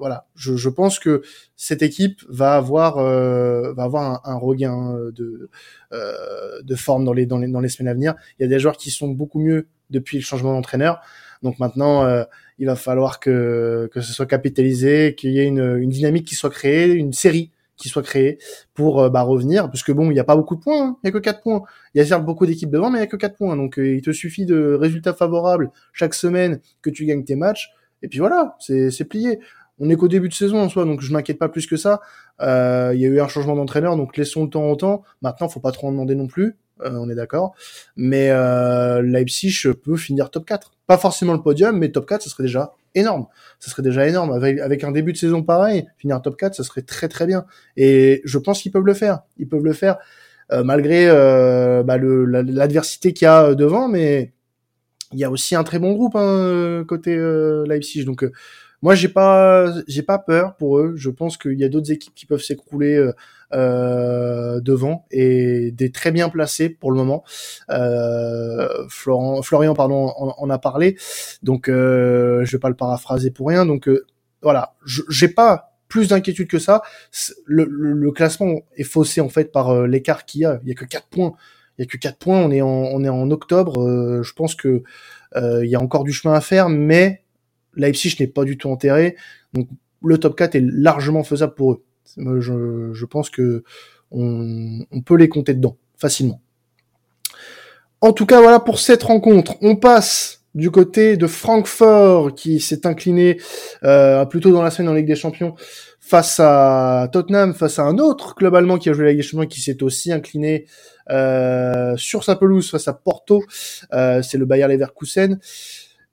voilà, 0.00 0.26
je, 0.34 0.68
pense 0.68 0.98
que 0.98 1.22
cette 1.54 1.82
équipe 1.82 2.20
va 2.28 2.56
avoir, 2.56 2.98
euh, 2.98 3.72
va 3.74 3.84
avoir 3.84 4.28
un, 4.28 4.36
regain 4.36 4.98
de, 5.14 5.48
euh, 5.92 6.62
de 6.62 6.74
forme 6.74 7.04
dans 7.04 7.12
les, 7.12 7.26
dans, 7.26 7.38
les, 7.38 7.46
dans 7.46 7.60
les 7.60 7.68
semaines 7.68 7.92
à 7.92 7.94
venir. 7.94 8.16
Il 8.38 8.42
y 8.42 8.44
a 8.44 8.48
des 8.48 8.58
joueurs 8.58 8.76
qui 8.76 8.90
sont 8.90 9.06
beaucoup 9.06 9.38
mieux 9.38 9.68
depuis 9.88 10.18
le 10.18 10.24
changement 10.24 10.52
d'entraîneur. 10.52 11.00
Donc 11.44 11.60
maintenant, 11.60 12.24
il 12.58 12.66
va 12.66 12.74
falloir 12.74 13.20
que, 13.20 13.88
que 13.92 14.00
ce 14.00 14.12
soit 14.12 14.26
capitalisé, 14.26 15.14
qu'il 15.16 15.30
y 15.30 15.38
ait 15.38 15.46
une, 15.46 15.76
une 15.78 15.90
dynamique 15.90 16.26
qui 16.26 16.34
soit 16.34 16.50
créée, 16.50 16.90
une 16.90 17.12
série 17.12 17.52
qui 17.78 17.88
soit 17.88 18.02
créée 18.02 18.38
pour 18.74 19.00
euh, 19.00 19.08
bah, 19.08 19.22
revenir. 19.22 19.70
Parce 19.70 19.82
que 19.82 19.92
bon, 19.92 20.10
il 20.10 20.14
n'y 20.14 20.20
a 20.20 20.24
pas 20.24 20.36
beaucoup 20.36 20.56
de 20.56 20.60
points, 20.60 20.88
hein. 20.88 20.96
il 21.02 21.06
n'y 21.06 21.08
a 21.08 21.12
que 21.12 21.18
4 21.18 21.40
points. 21.40 21.62
Il 21.94 21.98
y 21.98 22.00
a 22.00 22.06
certes 22.06 22.24
beaucoup 22.24 22.44
d'équipes 22.44 22.70
devant, 22.70 22.90
mais 22.90 22.98
il 22.98 23.02
n'y 23.02 23.06
a 23.06 23.10
que 23.10 23.16
4 23.16 23.36
points. 23.36 23.56
Donc 23.56 23.78
euh, 23.78 23.94
il 23.94 24.02
te 24.02 24.10
suffit 24.10 24.44
de 24.44 24.74
résultats 24.74 25.14
favorables 25.14 25.70
chaque 25.92 26.14
semaine 26.14 26.60
que 26.82 26.90
tu 26.90 27.06
gagnes 27.06 27.24
tes 27.24 27.36
matchs. 27.36 27.70
Et 28.02 28.08
puis 28.08 28.18
voilà, 28.18 28.56
c'est 28.60 29.08
plié. 29.08 29.40
On 29.80 29.88
est 29.90 29.96
qu'au 29.96 30.08
début 30.08 30.28
de 30.28 30.34
saison 30.34 30.60
en 30.60 30.68
soi, 30.68 30.84
donc 30.84 31.00
je 31.00 31.12
m'inquiète 31.12 31.38
pas 31.38 31.48
plus 31.48 31.66
que 31.66 31.76
ça. 31.76 32.00
Euh, 32.40 32.92
Il 32.94 33.00
y 33.00 33.06
a 33.06 33.08
eu 33.08 33.20
un 33.20 33.28
changement 33.28 33.54
d'entraîneur, 33.54 33.96
donc 33.96 34.16
laissons 34.16 34.44
le 34.44 34.50
temps 34.50 34.68
au 34.68 34.76
temps. 34.76 35.02
Maintenant, 35.22 35.48
faut 35.48 35.60
pas 35.60 35.72
trop 35.72 35.88
en 35.88 35.92
demander 35.92 36.14
non 36.14 36.26
plus. 36.26 36.56
On 36.84 37.10
est 37.10 37.14
d'accord. 37.14 37.54
Mais 37.96 38.30
euh, 38.30 39.02
Leipzig 39.02 39.68
peut 39.82 39.96
finir 39.96 40.30
top 40.30 40.46
4. 40.46 40.72
Pas 40.86 40.98
forcément 40.98 41.32
le 41.32 41.42
podium, 41.42 41.76
mais 41.76 41.90
top 41.90 42.06
4, 42.06 42.22
ce 42.22 42.30
serait 42.30 42.44
déjà 42.44 42.74
énorme. 42.94 43.26
Ce 43.58 43.70
serait 43.70 43.82
déjà 43.82 44.06
énorme. 44.06 44.32
Avec, 44.32 44.58
avec 44.58 44.84
un 44.84 44.92
début 44.92 45.12
de 45.12 45.18
saison 45.18 45.42
pareil, 45.42 45.86
finir 45.96 46.20
top 46.22 46.36
4, 46.36 46.54
ce 46.54 46.62
serait 46.62 46.82
très 46.82 47.08
très 47.08 47.26
bien. 47.26 47.44
Et 47.76 48.22
je 48.24 48.38
pense 48.38 48.62
qu'ils 48.62 48.72
peuvent 48.72 48.86
le 48.86 48.94
faire. 48.94 49.20
Ils 49.38 49.48
peuvent 49.48 49.64
le 49.64 49.72
faire 49.72 49.98
euh, 50.52 50.64
malgré 50.64 51.08
euh, 51.08 51.82
bah, 51.82 51.98
l'adversité 51.98 53.12
qu'il 53.12 53.26
y 53.26 53.28
a 53.28 53.54
devant, 53.54 53.88
mais 53.88 54.32
il 55.12 55.18
y 55.18 55.24
a 55.24 55.30
aussi 55.30 55.54
un 55.54 55.64
très 55.64 55.78
bon 55.78 55.92
groupe 55.92 56.16
hein, 56.16 56.84
côté 56.86 57.14
euh, 57.14 57.64
Leipzig. 57.66 58.04
Donc 58.04 58.24
euh, 58.24 58.32
moi 58.82 58.94
j'ai 58.94 59.08
pas 59.08 59.72
j'ai 59.86 60.02
pas 60.02 60.18
peur 60.18 60.56
pour 60.56 60.78
eux. 60.78 60.94
Je 60.96 61.10
pense 61.10 61.36
qu'il 61.36 61.58
y 61.58 61.64
a 61.64 61.68
d'autres 61.68 61.90
équipes 61.92 62.14
qui 62.14 62.26
peuvent 62.26 62.42
s'écrouler 62.42 62.94
euh, 62.96 63.08
euh, 63.08 63.12
devant 63.52 65.06
et 65.10 65.70
des 65.72 65.90
très 65.90 66.10
bien 66.12 66.28
placés 66.28 66.68
pour 66.68 66.90
le 66.90 66.98
moment. 66.98 67.24
Euh, 67.70 68.68
Florian 68.88 69.74
pardon 69.74 70.12
en, 70.16 70.50
a 70.50 70.58
parlé. 70.58 70.96
Donc 71.42 71.68
euh, 71.68 72.44
je 72.44 72.52
vais 72.52 72.60
pas 72.60 72.68
le 72.68 72.76
paraphraser 72.76 73.30
pour 73.30 73.48
rien. 73.48 73.66
Donc 73.66 73.88
euh, 73.88 74.06
voilà, 74.42 74.74
j'ai 74.84 75.28
pas 75.28 75.68
plus 75.88 76.08
d'inquiétude 76.08 76.48
que 76.48 76.58
ça. 76.58 76.82
Le, 77.46 78.10
classement 78.12 78.60
est 78.76 78.84
faussé 78.84 79.20
en 79.20 79.28
fait 79.28 79.50
par 79.50 79.70
euh, 79.70 79.86
l'écart 79.86 80.24
qu'il 80.24 80.42
y 80.42 80.44
a. 80.44 80.60
Il 80.62 80.68
y 80.68 80.72
a 80.72 80.74
que 80.74 80.84
4 80.84 81.06
points. 81.08 81.32
Il 81.78 81.82
y 81.82 81.84
a 81.84 81.86
que 81.86 81.96
4 81.96 82.18
points. 82.18 82.40
On 82.42 82.50
est 83.04 83.08
en 83.08 83.30
octobre. 83.30 83.82
Euh, 83.82 84.22
je 84.22 84.32
pense 84.34 84.54
que 84.54 84.82
euh, 85.36 85.64
il 85.64 85.70
y 85.70 85.74
a 85.74 85.80
encore 85.80 86.04
du 86.04 86.12
chemin 86.12 86.34
à 86.34 86.40
faire, 86.40 86.68
mais 86.68 87.22
Leipzig 87.74 88.16
n'est 88.20 88.26
pas 88.26 88.44
du 88.44 88.56
tout 88.56 88.70
enterré. 88.70 89.16
Donc 89.54 89.68
le 90.02 90.18
top 90.18 90.36
4 90.36 90.54
est 90.54 90.64
largement 90.64 91.24
faisable 91.24 91.54
pour 91.54 91.72
eux. 91.72 91.84
Je, 92.16 92.90
je 92.92 93.04
pense 93.06 93.30
que 93.30 93.62
on, 94.10 94.80
on 94.90 95.02
peut 95.02 95.16
les 95.16 95.28
compter 95.28 95.54
dedans 95.54 95.76
facilement. 95.96 96.40
En 98.00 98.12
tout 98.12 98.26
cas, 98.26 98.40
voilà 98.40 98.60
pour 98.60 98.78
cette 98.78 99.02
rencontre. 99.02 99.56
On 99.60 99.76
passe 99.76 100.38
du 100.54 100.70
côté 100.70 101.16
de 101.16 101.26
Francfort 101.26 102.34
qui 102.34 102.60
s'est 102.60 102.86
incliné 102.86 103.40
euh, 103.84 104.24
plutôt 104.24 104.52
dans 104.52 104.62
la 104.62 104.70
semaine 104.70 104.88
en 104.88 104.94
Ligue 104.94 105.06
des 105.06 105.16
Champions 105.16 105.54
face 106.00 106.40
à 106.40 107.08
Tottenham, 107.12 107.54
face 107.54 107.78
à 107.78 107.82
un 107.82 107.98
autre 107.98 108.34
club 108.34 108.54
allemand 108.54 108.78
qui 108.78 108.88
a 108.88 108.92
joué 108.92 109.04
la 109.04 109.10
Ligue 109.10 109.20
des 109.20 109.26
Champions 109.26 109.46
qui 109.46 109.60
s'est 109.60 109.82
aussi 109.82 110.10
incliné 110.10 110.66
euh, 111.10 111.96
sur 111.96 112.24
sa 112.24 112.36
pelouse 112.36 112.70
face 112.70 112.88
à 112.88 112.94
Porto. 112.94 113.42
Euh, 113.92 114.22
c'est 114.22 114.38
le 114.38 114.46
Bayer 114.46 114.66
Leverkusen. 114.68 115.38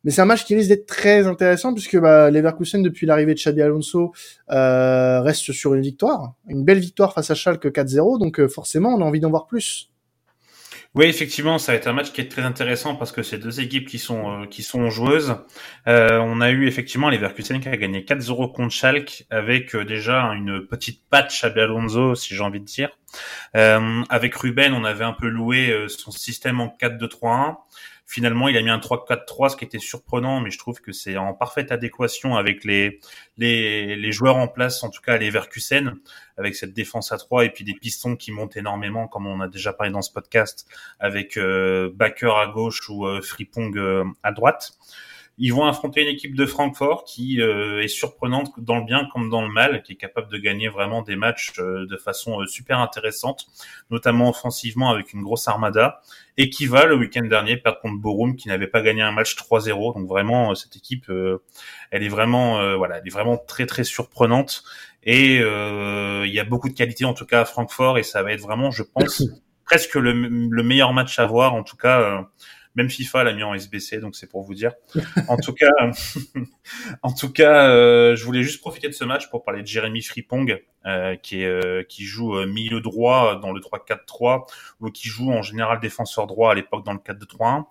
Mais 0.05 0.11
c'est 0.11 0.21
un 0.21 0.25
match 0.25 0.45
qui 0.45 0.55
risque 0.55 0.69
d'être 0.69 0.85
très 0.85 1.25
intéressant 1.25 1.73
puisque 1.73 1.97
bah, 1.97 2.29
Leverkusen, 2.29 2.83
depuis 2.83 3.07
l'arrivée 3.07 3.33
de 3.33 3.39
Xabi 3.39 3.63
Alonso, 3.63 4.13
euh, 4.51 5.21
reste 5.21 5.51
sur 5.51 5.73
une 5.73 5.81
victoire, 5.81 6.35
une 6.47 6.63
belle 6.63 6.79
victoire 6.79 7.11
face 7.11 7.31
à 7.31 7.35
Schalke 7.35 7.65
4-0. 7.65 8.19
Donc 8.19 8.39
euh, 8.39 8.47
forcément, 8.47 8.89
on 8.89 9.01
a 9.01 9.03
envie 9.03 9.19
d'en 9.19 9.31
voir 9.31 9.47
plus. 9.47 9.89
Oui, 10.93 11.07
effectivement, 11.07 11.57
ça 11.57 11.73
va 11.73 11.77
être 11.77 11.87
un 11.87 11.93
match 11.93 12.13
qui 12.13 12.21
est 12.21 12.31
très 12.31 12.43
intéressant 12.43 12.95
parce 12.95 13.11
que 13.11 13.21
c'est 13.21 13.37
deux 13.39 13.59
équipes 13.59 13.89
qui 13.89 13.99
sont 13.99 14.43
euh, 14.43 14.45
qui 14.45 14.61
sont 14.61 14.89
joueuses. 14.91 15.35
Euh, 15.87 16.19
on 16.19 16.39
a 16.39 16.51
eu 16.51 16.67
effectivement 16.67 17.09
les 17.09 17.17
Leverkusen 17.17 17.59
qui 17.59 17.67
a 17.67 17.75
gagné 17.75 18.01
4-0 18.01 18.53
contre 18.53 18.71
Schalke 18.71 19.25
avec 19.31 19.75
déjà 19.75 20.21
une 20.35 20.67
petite 20.67 21.01
patte 21.09 21.31
Xabi 21.31 21.61
Alonso, 21.61 22.13
si 22.13 22.35
j'ai 22.35 22.43
envie 22.43 22.61
de 22.61 22.65
dire. 22.65 22.91
Avec 23.53 24.35
Ruben, 24.35 24.73
on 24.73 24.83
avait 24.83 25.03
un 25.03 25.13
peu 25.13 25.27
loué 25.27 25.85
son 25.87 26.11
système 26.11 26.61
en 26.61 26.67
4-2-3-1. 26.79 27.55
Finalement, 28.07 28.47
il 28.47 28.55
a 28.55 28.61
mis 28.61 28.69
un 28.69 28.77
3-4-3, 28.77 29.49
ce 29.49 29.55
qui 29.55 29.65
était 29.65 29.79
surprenant, 29.79 30.39
mais 30.39 30.51
je 30.51 30.59
trouve 30.59 30.79
que 30.79 30.91
c'est 30.91 31.17
en 31.17 31.33
parfaite 31.33 31.71
adéquation 31.71 32.35
avec 32.35 32.63
les, 32.63 32.99
les, 33.37 34.11
joueurs 34.11 34.37
en 34.37 34.47
place, 34.47 34.83
en 34.83 34.91
tout 34.91 35.01
cas 35.01 35.17
les 35.17 35.31
Verkusen, 35.31 35.95
avec 36.37 36.55
cette 36.55 36.73
défense 36.73 37.11
à 37.11 37.17
3 37.17 37.45
et 37.45 37.49
puis 37.49 37.65
des 37.65 37.73
pistons 37.73 38.15
qui 38.15 38.31
montent 38.31 38.57
énormément, 38.57 39.07
comme 39.07 39.25
on 39.25 39.41
a 39.41 39.47
déjà 39.47 39.73
parlé 39.73 39.91
dans 39.91 40.03
ce 40.03 40.11
podcast, 40.11 40.67
avec 40.99 41.35
euh, 41.37 41.89
Backer 41.95 42.37
à 42.37 42.47
gauche 42.47 42.87
ou 42.89 43.07
euh, 43.07 43.21
Fripong 43.21 43.75
euh, 43.75 44.03
à 44.21 44.31
droite. 44.31 44.73
Ils 45.37 45.53
vont 45.53 45.65
affronter 45.65 46.01
une 46.01 46.07
équipe 46.07 46.35
de 46.35 46.45
Francfort 46.45 47.03
qui 47.03 47.41
euh, 47.41 47.81
est 47.81 47.89
surprenante 47.89 48.51
dans 48.57 48.77
le 48.77 48.85
bien 48.85 49.07
comme 49.11 49.29
dans 49.29 49.41
le 49.41 49.51
mal, 49.51 49.83
qui 49.83 49.93
est 49.93 49.97
capable 49.97 50.31
de 50.31 50.37
gagner 50.37 50.69
vraiment 50.69 51.01
des 51.01 51.15
matchs 51.15 51.51
euh, 51.59 51.85
de 51.87 51.97
façon 51.97 52.41
euh, 52.41 52.45
super 52.45 52.79
intéressante, 52.79 53.45
notamment 53.89 54.29
offensivement 54.29 54.89
avec 54.89 55.13
une 55.13 55.21
grosse 55.21 55.47
armada, 55.47 56.01
et 56.37 56.49
qui 56.49 56.65
va 56.65 56.85
le 56.85 56.95
week-end 56.95 57.25
dernier 57.25 57.57
perdre 57.57 57.79
contre 57.79 57.99
Borum, 57.99 58.35
qui 58.35 58.47
n'avait 58.47 58.67
pas 58.67 58.81
gagné 58.81 59.01
un 59.01 59.11
match 59.11 59.35
3-0. 59.35 59.95
Donc 59.95 60.07
vraiment, 60.07 60.51
euh, 60.51 60.55
cette 60.55 60.75
équipe, 60.75 61.09
euh, 61.09 61.43
elle 61.91 62.03
est 62.03 62.09
vraiment, 62.09 62.59
euh, 62.59 62.75
voilà, 62.75 62.97
elle 62.99 63.07
est 63.07 63.11
vraiment 63.11 63.37
très 63.37 63.65
très 63.65 63.83
surprenante. 63.83 64.63
Et 65.03 65.39
euh, 65.41 66.23
il 66.25 66.33
y 66.33 66.39
a 66.39 66.43
beaucoup 66.43 66.67
de 66.67 66.73
qualité 66.73 67.05
en 67.05 67.13
tout 67.13 67.25
cas 67.25 67.41
à 67.41 67.45
Francfort, 67.45 67.97
et 67.97 68.03
ça 68.03 68.23
va 68.23 68.31
être 68.33 68.41
vraiment, 68.41 68.71
je 68.71 68.83
pense, 68.83 69.23
presque 69.65 69.95
le, 69.95 70.13
le 70.13 70.63
meilleur 70.63 70.93
match 70.93 71.19
à 71.19 71.25
voir. 71.25 71.53
En 71.53 71.63
tout 71.63 71.77
cas, 71.77 72.01
euh, 72.01 72.21
même 72.75 72.89
FIFA 72.89 73.23
l'a 73.23 73.33
mis 73.33 73.43
en 73.43 73.53
SBC, 73.53 73.99
donc 73.99 74.15
c'est 74.15 74.29
pour 74.29 74.43
vous 74.43 74.53
dire. 74.53 74.73
En 75.27 75.37
tout 75.37 75.53
cas, 75.53 75.71
en 77.01 77.13
tout 77.13 77.31
cas, 77.31 77.69
euh, 77.69 78.15
je 78.15 78.23
voulais 78.25 78.43
juste 78.43 78.61
profiter 78.61 78.87
de 78.87 78.93
ce 78.93 79.03
match 79.03 79.29
pour 79.29 79.43
parler 79.43 79.61
de 79.61 79.67
Jérémy 79.67 80.01
Fripong, 80.01 80.61
euh, 80.85 81.15
qui 81.15 81.41
est 81.41 81.45
euh, 81.45 81.83
qui 81.83 82.03
joue 82.03 82.35
euh, 82.35 82.45
milieu 82.45 82.81
droit 82.81 83.39
dans 83.39 83.51
le 83.51 83.59
3-4-3 83.59 84.45
ou 84.81 84.91
qui 84.91 85.07
joue 85.07 85.31
en 85.31 85.41
général 85.41 85.79
défenseur 85.79 86.27
droit 86.27 86.51
à 86.51 86.55
l'époque 86.55 86.85
dans 86.85 86.93
le 86.93 86.99
4-2-3-1, 86.99 87.63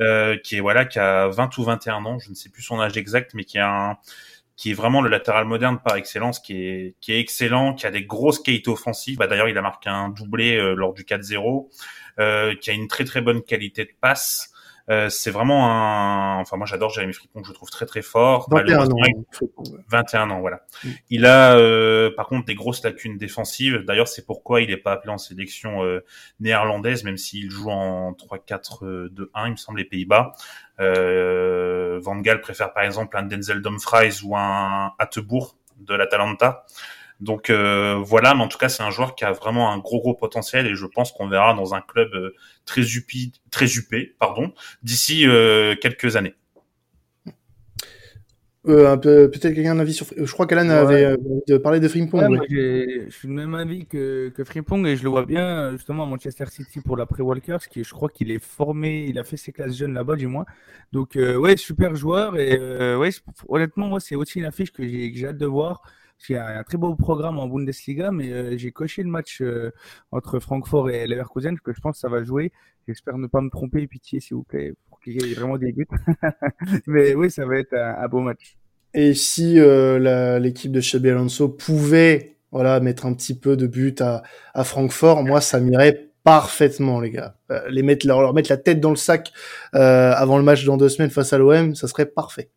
euh, 0.00 0.36
qui 0.36 0.56
est 0.56 0.60
voilà 0.60 0.84
qui 0.84 0.98
a 0.98 1.28
20 1.28 1.58
ou 1.58 1.64
21 1.64 2.04
ans, 2.04 2.18
je 2.18 2.30
ne 2.30 2.34
sais 2.34 2.48
plus 2.48 2.62
son 2.62 2.80
âge 2.80 2.96
exact, 2.96 3.34
mais 3.34 3.44
qui 3.44 3.58
a 3.58 3.68
un 3.68 3.96
qui 4.60 4.72
est 4.72 4.74
vraiment 4.74 5.00
le 5.00 5.08
latéral 5.08 5.46
moderne 5.46 5.78
par 5.82 5.96
excellence, 5.96 6.38
qui 6.38 6.52
est 6.62 6.94
qui 7.00 7.12
est 7.12 7.18
excellent, 7.18 7.72
qui 7.72 7.86
a 7.86 7.90
des 7.90 8.04
grosses 8.04 8.38
qualités 8.40 8.68
offensives. 8.68 9.16
Bah, 9.16 9.26
d'ailleurs, 9.26 9.48
il 9.48 9.56
a 9.56 9.62
marqué 9.62 9.88
un 9.88 10.10
doublé 10.10 10.54
euh, 10.54 10.74
lors 10.74 10.92
du 10.92 11.04
4-0, 11.04 11.70
euh, 12.18 12.54
qui 12.56 12.68
a 12.68 12.74
une 12.74 12.86
très 12.86 13.04
très 13.04 13.22
bonne 13.22 13.42
qualité 13.42 13.86
de 13.86 13.92
passe. 13.98 14.49
Euh, 14.90 15.08
c'est 15.08 15.30
vraiment 15.30 15.70
un. 15.70 16.40
Enfin, 16.40 16.56
moi, 16.56 16.66
j'adore 16.66 16.90
Jérémy 16.90 17.12
Fripon, 17.12 17.42
que 17.42 17.48
je 17.48 17.52
trouve 17.52 17.70
très 17.70 17.86
très 17.86 18.02
fort. 18.02 18.48
21 18.50 18.58
ans. 18.58 18.64
Malheureusement, 18.64 18.96
hein, 19.06 19.22
Fripong, 19.30 19.72
ouais. 19.72 19.80
21 19.88 20.30
ans, 20.30 20.40
voilà. 20.40 20.62
Mm. 20.82 20.88
Il 21.10 21.26
a 21.26 21.56
euh, 21.56 22.10
par 22.16 22.26
contre 22.26 22.46
des 22.46 22.54
grosses 22.54 22.82
lacunes 22.82 23.16
défensives. 23.16 23.84
D'ailleurs, 23.86 24.08
c'est 24.08 24.26
pourquoi 24.26 24.60
il 24.62 24.70
n'est 24.70 24.76
pas 24.76 24.92
appelé 24.92 25.12
en 25.12 25.18
sélection 25.18 25.84
euh, 25.84 26.04
néerlandaise, 26.40 27.04
même 27.04 27.16
s'il 27.16 27.50
joue 27.50 27.70
en 27.70 28.12
3-4-2-1, 28.12 29.46
il 29.46 29.50
me 29.52 29.56
semble, 29.56 29.78
les 29.78 29.84
Pays-Bas. 29.84 30.32
Euh, 30.80 32.00
Van 32.02 32.16
Gaal 32.16 32.40
préfère 32.40 32.72
par 32.72 32.82
exemple 32.82 33.16
un 33.16 33.22
Denzel 33.22 33.62
Dumfries 33.62 34.20
ou 34.24 34.36
un 34.36 34.92
Attebourg 34.98 35.56
de 35.78 35.94
l'Atalanta. 35.94 36.64
Donc 37.20 37.50
euh, 37.50 37.96
voilà, 38.02 38.34
mais 38.34 38.42
en 38.42 38.48
tout 38.48 38.58
cas, 38.58 38.68
c'est 38.68 38.82
un 38.82 38.90
joueur 38.90 39.14
qui 39.14 39.24
a 39.24 39.32
vraiment 39.32 39.72
un 39.72 39.78
gros 39.78 40.00
gros 40.00 40.14
potentiel 40.14 40.66
et 40.66 40.74
je 40.74 40.86
pense 40.86 41.12
qu'on 41.12 41.28
verra 41.28 41.54
dans 41.54 41.74
un 41.74 41.80
club 41.80 42.08
euh, 42.14 42.34
très 42.64 42.82
huppé, 42.82 43.32
très 43.50 43.66
huppé, 43.66 44.14
pardon, 44.18 44.52
d'ici 44.82 45.26
euh, 45.26 45.74
quelques 45.80 46.16
années. 46.16 46.34
Euh, 48.68 48.94
peut-être 48.98 49.54
quelqu'un 49.54 49.70
a 49.70 49.74
un 49.74 49.78
avis 49.78 49.94
sur. 49.94 50.06
Je 50.14 50.30
crois 50.32 50.46
qu'Alan 50.46 50.68
avait 50.68 51.04
euh, 51.04 51.16
de 51.78 51.88
Frimpong. 51.88 52.28
Ouais, 52.28 52.46
je 52.50 53.10
suis 53.10 53.26
du 53.26 53.32
même 53.32 53.54
avis 53.54 53.86
que, 53.86 54.28
que 54.28 54.44
Frimpong 54.44 54.86
et 54.86 54.96
je 54.96 55.02
le 55.02 55.08
vois 55.08 55.24
bien 55.24 55.72
justement 55.72 56.02
à 56.02 56.06
Manchester 56.06 56.44
City 56.50 56.80
pour 56.80 56.98
l'après 56.98 57.22
Walkers, 57.22 57.68
qui 57.70 57.84
je 57.84 57.90
crois 57.90 58.10
qu'il 58.10 58.30
est 58.30 58.38
formé, 58.38 59.06
il 59.08 59.18
a 59.18 59.24
fait 59.24 59.38
ses 59.38 59.52
classes 59.52 59.76
jeunes 59.76 59.94
là-bas 59.94 60.16
du 60.16 60.26
moins. 60.26 60.44
Donc 60.92 61.16
euh, 61.16 61.36
ouais, 61.36 61.56
super 61.56 61.94
joueur 61.94 62.36
et 62.36 62.58
euh, 62.60 62.98
ouais, 62.98 63.08
honnêtement 63.48 63.86
moi 63.86 63.98
c'est 63.98 64.14
aussi 64.14 64.40
une 64.40 64.44
affiche 64.44 64.72
que 64.72 64.86
j'ai 64.86 65.26
hâte 65.26 65.38
de 65.38 65.46
voir. 65.46 65.80
A 66.30 66.58
un 66.58 66.62
très 66.62 66.78
beau 66.78 66.94
programme 66.94 67.38
en 67.38 67.46
Bundesliga, 67.48 68.10
mais 68.12 68.58
j'ai 68.58 68.72
coché 68.72 69.02
le 69.02 69.08
match 69.08 69.42
entre 70.12 70.38
Francfort 70.38 70.90
et 70.90 71.06
Leverkusen, 71.06 71.58
que 71.58 71.72
je 71.72 71.80
pense 71.80 71.96
que 71.96 72.00
ça 72.00 72.08
va 72.08 72.22
jouer. 72.22 72.52
J'espère 72.86 73.18
ne 73.18 73.26
pas 73.26 73.40
me 73.40 73.50
tromper, 73.50 73.86
pitié 73.86 74.20
s'il 74.20 74.36
vous 74.36 74.42
plaît, 74.42 74.74
qu'il 75.02 75.20
y 75.20 75.32
ait 75.32 75.34
vraiment 75.34 75.58
des 75.58 75.72
buts. 75.72 75.88
Mais 76.86 77.14
oui, 77.14 77.30
ça 77.30 77.46
va 77.46 77.58
être 77.58 77.74
un, 77.74 78.08
beau 78.08 78.20
match. 78.20 78.56
Et 78.94 79.14
si 79.14 79.58
euh, 79.58 80.38
l'équipe 80.38 80.72
de 80.72 80.80
Xabi 80.80 81.10
Alonso 81.10 81.48
pouvait 81.48 82.36
voilà, 82.52 82.80
mettre 82.80 83.06
un 83.06 83.14
petit 83.14 83.38
peu 83.38 83.56
de 83.56 83.66
but 83.66 84.00
à, 84.00 84.22
Francfort, 84.64 85.22
moi, 85.22 85.40
ça 85.40 85.60
m'irait 85.60 86.10
parfaitement, 86.24 87.00
les 87.00 87.10
gars. 87.10 87.36
Euh, 87.50 87.60
les 87.68 87.82
mettre, 87.82 88.06
leur, 88.06 88.34
mettre 88.34 88.50
la 88.50 88.56
tête 88.56 88.80
dans 88.80 88.90
le 88.90 88.96
sac 88.96 89.32
euh, 89.74 90.12
avant 90.12 90.36
le 90.36 90.42
match 90.42 90.64
dans 90.64 90.76
deux 90.76 90.88
semaines 90.88 91.10
face 91.10 91.32
à 91.32 91.38
l'OM, 91.38 91.74
ça 91.74 91.88
serait 91.88 92.06
parfait. 92.06 92.50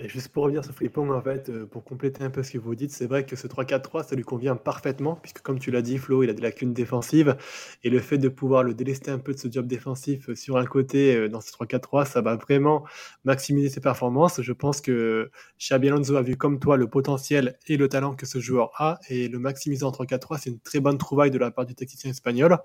Et 0.00 0.08
juste 0.08 0.28
pour 0.28 0.44
revenir 0.44 0.64
sur 0.64 0.72
Frimpong, 0.72 1.10
en 1.10 1.20
fait, 1.20 1.48
euh, 1.48 1.66
pour 1.66 1.82
compléter 1.82 2.22
un 2.22 2.30
peu 2.30 2.44
ce 2.44 2.52
que 2.52 2.58
vous 2.58 2.76
dites, 2.76 2.92
c'est 2.92 3.06
vrai 3.06 3.26
que 3.26 3.34
ce 3.34 3.48
3-4-3, 3.48 4.04
ça 4.04 4.14
lui 4.14 4.22
convient 4.22 4.54
parfaitement, 4.54 5.16
puisque 5.16 5.40
comme 5.40 5.58
tu 5.58 5.72
l'as 5.72 5.82
dit, 5.82 5.98
Flo, 5.98 6.22
il 6.22 6.30
a 6.30 6.34
des 6.34 6.40
lacunes 6.42 6.72
défensives, 6.72 7.36
et 7.82 7.90
le 7.90 7.98
fait 7.98 8.16
de 8.16 8.28
pouvoir 8.28 8.62
le 8.62 8.74
délester 8.74 9.10
un 9.10 9.18
peu 9.18 9.34
de 9.34 9.38
ce 9.40 9.50
job 9.50 9.66
défensif 9.66 10.28
euh, 10.28 10.36
sur 10.36 10.56
un 10.56 10.66
côté 10.66 11.16
euh, 11.16 11.28
dans 11.28 11.40
ce 11.40 11.50
3-4-3, 11.50 12.06
ça 12.06 12.20
va 12.20 12.36
vraiment 12.36 12.84
maximiser 13.24 13.70
ses 13.70 13.80
performances. 13.80 14.40
Je 14.40 14.52
pense 14.52 14.80
que 14.80 15.32
Xabi 15.58 15.88
Alonso 15.88 16.14
a 16.14 16.22
vu 16.22 16.36
comme 16.36 16.60
toi 16.60 16.76
le 16.76 16.88
potentiel 16.88 17.58
et 17.66 17.76
le 17.76 17.88
talent 17.88 18.14
que 18.14 18.24
ce 18.24 18.38
joueur 18.38 18.70
a, 18.76 19.00
et 19.08 19.26
le 19.26 19.40
maximiser 19.40 19.82
en 19.82 19.90
3-4-3, 19.90 20.38
c'est 20.40 20.50
une 20.50 20.60
très 20.60 20.78
bonne 20.78 20.98
trouvaille 20.98 21.32
de 21.32 21.38
la 21.38 21.50
part 21.50 21.66
du 21.66 21.74
technicien 21.74 22.12
espagnol. 22.12 22.56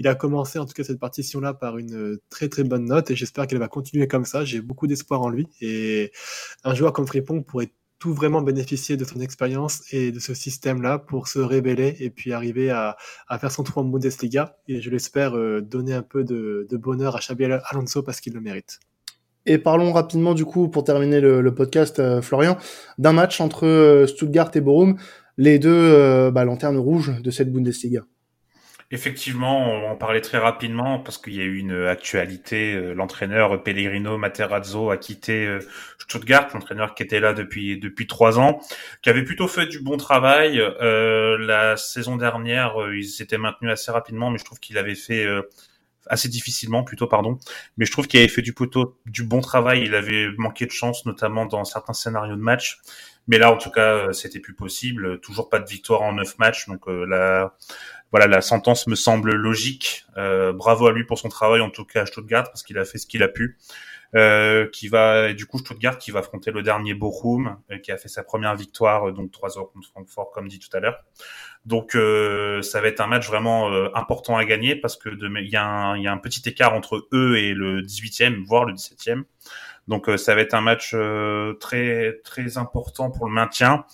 Il 0.00 0.08
a 0.08 0.16
commencé 0.16 0.58
en 0.58 0.66
tout 0.66 0.72
cas 0.72 0.82
cette 0.82 0.98
partition-là 0.98 1.54
par 1.54 1.78
une 1.78 2.18
très 2.30 2.48
très 2.48 2.64
bonne 2.64 2.86
note, 2.86 3.12
et 3.12 3.14
j'espère 3.14 3.46
qu'elle 3.46 3.60
va 3.60 3.68
continuer 3.68 4.08
comme 4.08 4.24
ça. 4.24 4.44
J'ai 4.44 4.60
beaucoup 4.60 4.88
d'espoir 4.88 5.22
en 5.22 5.28
lui, 5.28 5.46
et 5.60 6.10
un 6.64 6.74
joueur 6.74 6.92
comme 6.92 7.06
Fripong 7.06 7.44
pourrait 7.44 7.70
tout 7.98 8.12
vraiment 8.12 8.42
bénéficier 8.42 8.96
de 8.96 9.04
son 9.04 9.20
expérience 9.20 9.82
et 9.92 10.12
de 10.12 10.18
ce 10.18 10.34
système-là 10.34 10.98
pour 10.98 11.28
se 11.28 11.38
révéler 11.38 11.96
et 12.00 12.10
puis 12.10 12.32
arriver 12.32 12.70
à, 12.70 12.96
faire 13.38 13.50
son 13.50 13.62
tour 13.62 13.78
en 13.78 13.84
Bundesliga. 13.84 14.58
Et 14.68 14.80
je 14.80 14.90
l'espère 14.90 15.36
euh, 15.36 15.62
donner 15.62 15.94
un 15.94 16.02
peu 16.02 16.24
de, 16.24 16.66
bonheur 16.72 17.16
à 17.16 17.20
Xabi 17.20 17.44
Alonso 17.44 18.02
parce 18.02 18.20
qu'il 18.20 18.34
le 18.34 18.40
mérite. 18.40 18.80
Et 19.46 19.58
parlons 19.58 19.92
rapidement 19.92 20.34
du 20.34 20.44
coup, 20.44 20.68
pour 20.68 20.84
terminer 20.84 21.20
le, 21.20 21.54
podcast, 21.54 21.98
euh, 21.98 22.20
Florian, 22.20 22.58
d'un 22.98 23.12
match 23.12 23.40
entre 23.40 23.66
euh, 23.66 24.06
Stuttgart 24.06 24.50
et 24.54 24.60
Borum, 24.60 24.98
les 25.36 25.58
deux 25.58 26.30
bah, 26.30 26.44
lanternes 26.44 26.76
rouges 26.76 27.20
de 27.20 27.30
cette 27.30 27.50
Bundesliga. 27.50 28.04
Effectivement, 28.94 29.72
on 29.72 29.90
en 29.90 29.96
parlait 29.96 30.20
très 30.20 30.38
rapidement 30.38 31.00
parce 31.00 31.18
qu'il 31.18 31.34
y 31.34 31.40
a 31.40 31.42
eu 31.42 31.58
une 31.58 31.84
actualité. 31.86 32.74
Euh, 32.74 32.94
l'entraîneur 32.94 33.60
Pellegrino 33.60 34.18
Materazzo 34.18 34.88
a 34.90 34.96
quitté 34.96 35.46
euh, 35.46 35.58
Stuttgart, 35.98 36.46
l'entraîneur 36.54 36.94
qui 36.94 37.02
était 37.02 37.18
là 37.18 37.32
depuis 37.32 37.76
depuis 37.80 38.06
trois 38.06 38.38
ans, 38.38 38.60
qui 39.02 39.10
avait 39.10 39.24
plutôt 39.24 39.48
fait 39.48 39.66
du 39.66 39.80
bon 39.80 39.96
travail. 39.96 40.60
Euh, 40.60 41.36
la 41.38 41.76
saison 41.76 42.14
dernière, 42.14 42.76
il 42.94 43.04
s'était 43.04 43.36
maintenu 43.36 43.68
assez 43.68 43.90
rapidement, 43.90 44.30
mais 44.30 44.38
je 44.38 44.44
trouve 44.44 44.60
qu'il 44.60 44.78
avait 44.78 44.94
fait 44.94 45.26
assez 46.06 46.28
difficilement 46.28 46.84
plutôt 46.84 47.06
pardon 47.06 47.38
mais 47.78 47.86
je 47.86 47.90
trouve 47.90 48.06
qu'il 48.06 48.20
avait 48.20 48.28
fait 48.28 48.42
du 48.42 48.52
plutôt 48.52 48.98
du 49.06 49.24
bon 49.24 49.40
travail 49.40 49.84
il 49.84 49.94
avait 49.94 50.28
manqué 50.36 50.66
de 50.66 50.70
chance 50.70 51.06
notamment 51.06 51.46
dans 51.46 51.64
certains 51.64 51.94
scénarios 51.94 52.36
de 52.36 52.42
match 52.42 52.82
mais 53.26 53.38
là 53.38 53.50
en 53.50 53.56
tout 53.56 53.70
cas 53.70 54.12
c'était 54.12 54.38
plus 54.38 54.52
possible 54.52 55.18
toujours 55.20 55.48
pas 55.48 55.60
de 55.60 55.66
victoire 55.66 56.02
en 56.02 56.12
neuf 56.12 56.36
matchs 56.36 56.68
donc 56.68 56.82
la 56.88 57.54
voilà, 58.14 58.28
la 58.28 58.42
sentence 58.42 58.86
me 58.86 58.94
semble 58.94 59.34
logique. 59.34 60.06
Euh, 60.16 60.52
bravo 60.52 60.86
à 60.86 60.92
lui 60.92 61.02
pour 61.02 61.18
son 61.18 61.28
travail, 61.28 61.60
en 61.60 61.68
tout 61.68 61.84
cas 61.84 62.02
à 62.02 62.06
Stuttgart, 62.06 62.44
parce 62.44 62.62
qu'il 62.62 62.78
a 62.78 62.84
fait 62.84 62.98
ce 62.98 63.08
qu'il 63.08 63.24
a 63.24 63.28
pu. 63.28 63.58
Euh, 64.14 64.68
qui 64.70 64.86
va, 64.86 65.30
et 65.30 65.34
du 65.34 65.46
coup, 65.46 65.58
Stuttgart 65.58 65.98
qui 65.98 66.12
va 66.12 66.20
affronter 66.20 66.52
le 66.52 66.62
dernier 66.62 66.94
Bochum, 66.94 67.56
euh, 67.72 67.78
qui 67.78 67.90
a 67.90 67.96
fait 67.96 68.06
sa 68.06 68.22
première 68.22 68.54
victoire, 68.54 69.12
donc 69.12 69.32
3 69.32 69.58
heures 69.58 69.68
contre 69.72 69.88
Francfort, 69.88 70.30
comme 70.30 70.46
dit 70.46 70.60
tout 70.60 70.68
à 70.76 70.78
l'heure. 70.78 71.02
Donc, 71.64 71.94
ça 72.62 72.80
va 72.80 72.86
être 72.86 73.00
un 73.00 73.08
match 73.08 73.26
vraiment 73.26 73.68
important 73.96 74.36
à 74.36 74.44
gagner 74.44 74.76
parce 74.76 74.96
que 74.96 75.08
il 75.08 75.50
y, 75.50 75.56
a 75.56 75.66
un, 75.66 76.18
petit 76.18 76.48
écart 76.48 76.72
entre 76.72 77.08
eux 77.12 77.36
et 77.36 77.52
le 77.52 77.82
18e, 77.82 78.44
voire 78.44 78.64
le 78.64 78.74
17e. 78.74 79.24
Donc, 79.88 80.08
ça 80.16 80.34
va 80.34 80.40
être 80.40 80.54
un 80.54 80.60
match 80.60 80.94
très 81.60 82.20
très 82.24 82.58
important 82.58 83.10
pour 83.10 83.26
le 83.26 83.32
maintien. 83.32 83.84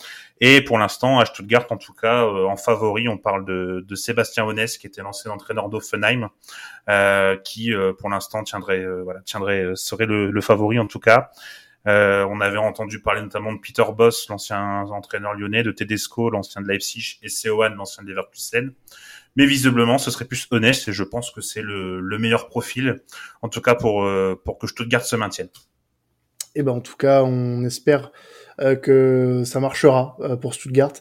Et 0.42 0.62
pour 0.62 0.79
l'instant, 0.79 1.18
à 1.18 1.26
Stuttgart, 1.26 1.66
en 1.68 1.76
tout 1.76 1.92
cas, 1.92 2.24
euh, 2.24 2.46
en 2.46 2.57
favori, 2.57 3.09
on 3.09 3.18
parle 3.18 3.44
de, 3.44 3.94
Sébastien 3.94 4.44
Honès, 4.44 4.79
qui 4.79 4.87
était 4.87 5.03
l'ancien 5.03 5.31
entraîneur 5.31 5.68
d'Offenheim, 5.68 6.31
euh, 6.88 7.37
qui 7.37 7.74
euh, 7.74 7.92
pour 7.92 8.09
l'instant 8.09 8.42
tiendrait, 8.42 8.87
voilà, 9.03 9.20
tiendrait, 9.20 9.72
serait 9.74 10.07
le, 10.07 10.40
favori 10.40 10.79
en 10.79 10.87
tout 10.87 10.98
cas. 10.98 11.31
on 11.85 12.40
avait 12.40 12.57
entendu 12.57 13.03
parler 13.03 13.20
notamment 13.20 13.53
de 13.53 13.59
Peter 13.59 13.85
Boss, 13.94 14.29
l'ancien 14.31 14.83
entraîneur 14.85 15.35
lyonnais, 15.35 15.62
de 15.62 15.72
Tedesco, 15.72 16.31
l'ancien 16.31 16.62
de 16.62 16.68
Leipzig, 16.68 17.18
et 17.22 17.29
Seoane, 17.29 17.74
l'ancien 17.74 18.03
de 18.03 18.09
Leverkusen. 18.09 18.72
Mais 19.37 19.46
visiblement, 19.46 19.98
ce 19.98 20.11
serait 20.11 20.24
plus 20.24 20.48
Honest, 20.50 20.88
et 20.88 20.92
je 20.92 21.05
pense 21.05 21.31
que 21.31 21.42
c'est 21.42 21.62
le, 21.62 22.00
le, 22.00 22.18
meilleur 22.18 22.48
profil, 22.48 23.03
en 23.42 23.48
tout 23.48 23.61
cas 23.61 23.74
pour, 23.74 24.09
pour 24.44 24.59
que 24.59 24.66
Stuttgart 24.66 25.05
se 25.05 25.16
maintienne. 25.16 25.50
Et 26.56 26.60
eh 26.60 26.62
ben 26.64 26.72
en 26.72 26.80
tout 26.80 26.96
cas, 26.96 27.22
on 27.22 27.64
espère 27.64 28.10
euh, 28.60 28.74
que 28.74 29.42
ça 29.46 29.58
marchera 29.60 30.16
euh, 30.20 30.36
pour 30.36 30.52
Stuttgart. 30.52 30.92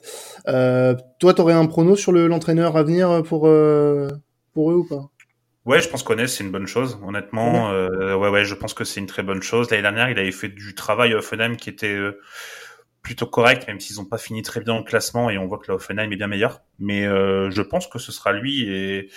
Euh, 0.47 0.95
toi, 1.19 1.33
t'aurais 1.33 1.53
un 1.53 1.65
prono 1.65 1.95
sur 1.95 2.11
l'entraîneur 2.11 2.77
à 2.77 2.83
venir 2.83 3.23
pour 3.23 3.41
pour 4.53 4.71
eux 4.71 4.75
ou 4.75 4.87
pas? 4.87 5.09
Ouais, 5.65 5.81
je 5.81 5.89
pense 5.89 6.03
qu'on 6.03 6.15
c'est 6.25 6.43
une 6.43 6.51
bonne 6.51 6.67
chose, 6.67 6.97
honnêtement. 7.05 7.71
Ouais. 7.71 8.13
ouais, 8.13 8.29
ouais, 8.29 8.45
je 8.45 8.55
pense 8.55 8.73
que 8.73 8.83
c'est 8.83 8.99
une 8.99 9.07
très 9.07 9.23
bonne 9.23 9.41
chose. 9.41 9.69
L'année 9.71 9.81
dernière, 9.83 10.09
il 10.09 10.17
avait 10.17 10.31
fait 10.31 10.49
du 10.49 10.73
travail 10.73 11.13
à 11.13 11.17
Offenheim 11.17 11.57
qui 11.57 11.69
était 11.69 11.97
plutôt 13.01 13.25
correct, 13.25 13.67
même 13.67 13.79
s'ils 13.79 13.97
n'ont 13.97 14.05
pas 14.05 14.17
fini 14.17 14.41
très 14.41 14.61
bien 14.61 14.75
au 14.75 14.83
classement 14.83 15.29
et 15.29 15.37
on 15.37 15.47
voit 15.47 15.57
que 15.57 15.65
la 15.67 15.75
Offenheim 15.75 16.11
est 16.11 16.15
bien 16.15 16.27
meilleur. 16.27 16.61
Mais 16.79 17.03
je 17.03 17.61
pense 17.61 17.87
que 17.87 17.99
ce 17.99 18.11
sera 18.11 18.31
lui 18.31 18.69
et 18.69 19.09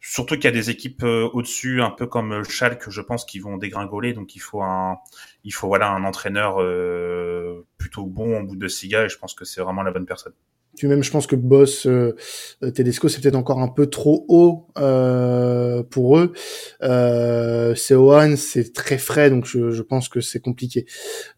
Surtout 0.00 0.34
qu'il 0.36 0.44
y 0.44 0.48
a 0.48 0.50
des 0.50 0.70
équipes 0.70 1.02
euh, 1.02 1.28
au-dessus, 1.32 1.82
un 1.82 1.90
peu 1.90 2.06
comme 2.06 2.32
euh, 2.32 2.44
Schalke, 2.44 2.88
je 2.88 3.00
pense, 3.02 3.24
qui 3.26 3.38
vont 3.38 3.58
dégringoler. 3.58 4.14
Donc 4.14 4.34
il 4.34 4.38
faut 4.40 4.62
un, 4.62 4.98
il 5.44 5.52
faut 5.52 5.68
voilà 5.68 5.90
un 5.90 6.04
entraîneur 6.04 6.60
euh, 6.60 7.66
plutôt 7.76 8.06
bon 8.06 8.38
en 8.38 8.42
bout 8.42 8.56
de 8.56 8.68
Siga. 8.68 9.04
Et 9.04 9.08
je 9.10 9.18
pense 9.18 9.34
que 9.34 9.44
c'est 9.44 9.60
vraiment 9.60 9.82
la 9.82 9.90
bonne 9.90 10.06
personne. 10.06 10.32
Même, 10.88 11.02
je 11.02 11.10
pense 11.10 11.26
que 11.26 11.36
Boss 11.36 11.86
euh, 11.86 12.14
Tedesco, 12.60 13.08
c'est 13.08 13.20
peut-être 13.20 13.36
encore 13.36 13.60
un 13.60 13.68
peu 13.68 13.86
trop 13.86 14.24
haut 14.28 14.66
euh, 14.78 15.82
pour 15.82 16.18
eux. 16.18 16.32
Euh, 16.82 17.74
Seoane, 17.74 18.36
c'est 18.36 18.72
très 18.72 18.98
frais, 18.98 19.30
donc 19.30 19.46
je, 19.46 19.70
je 19.70 19.82
pense 19.82 20.08
que 20.08 20.20
c'est 20.20 20.40
compliqué. 20.40 20.86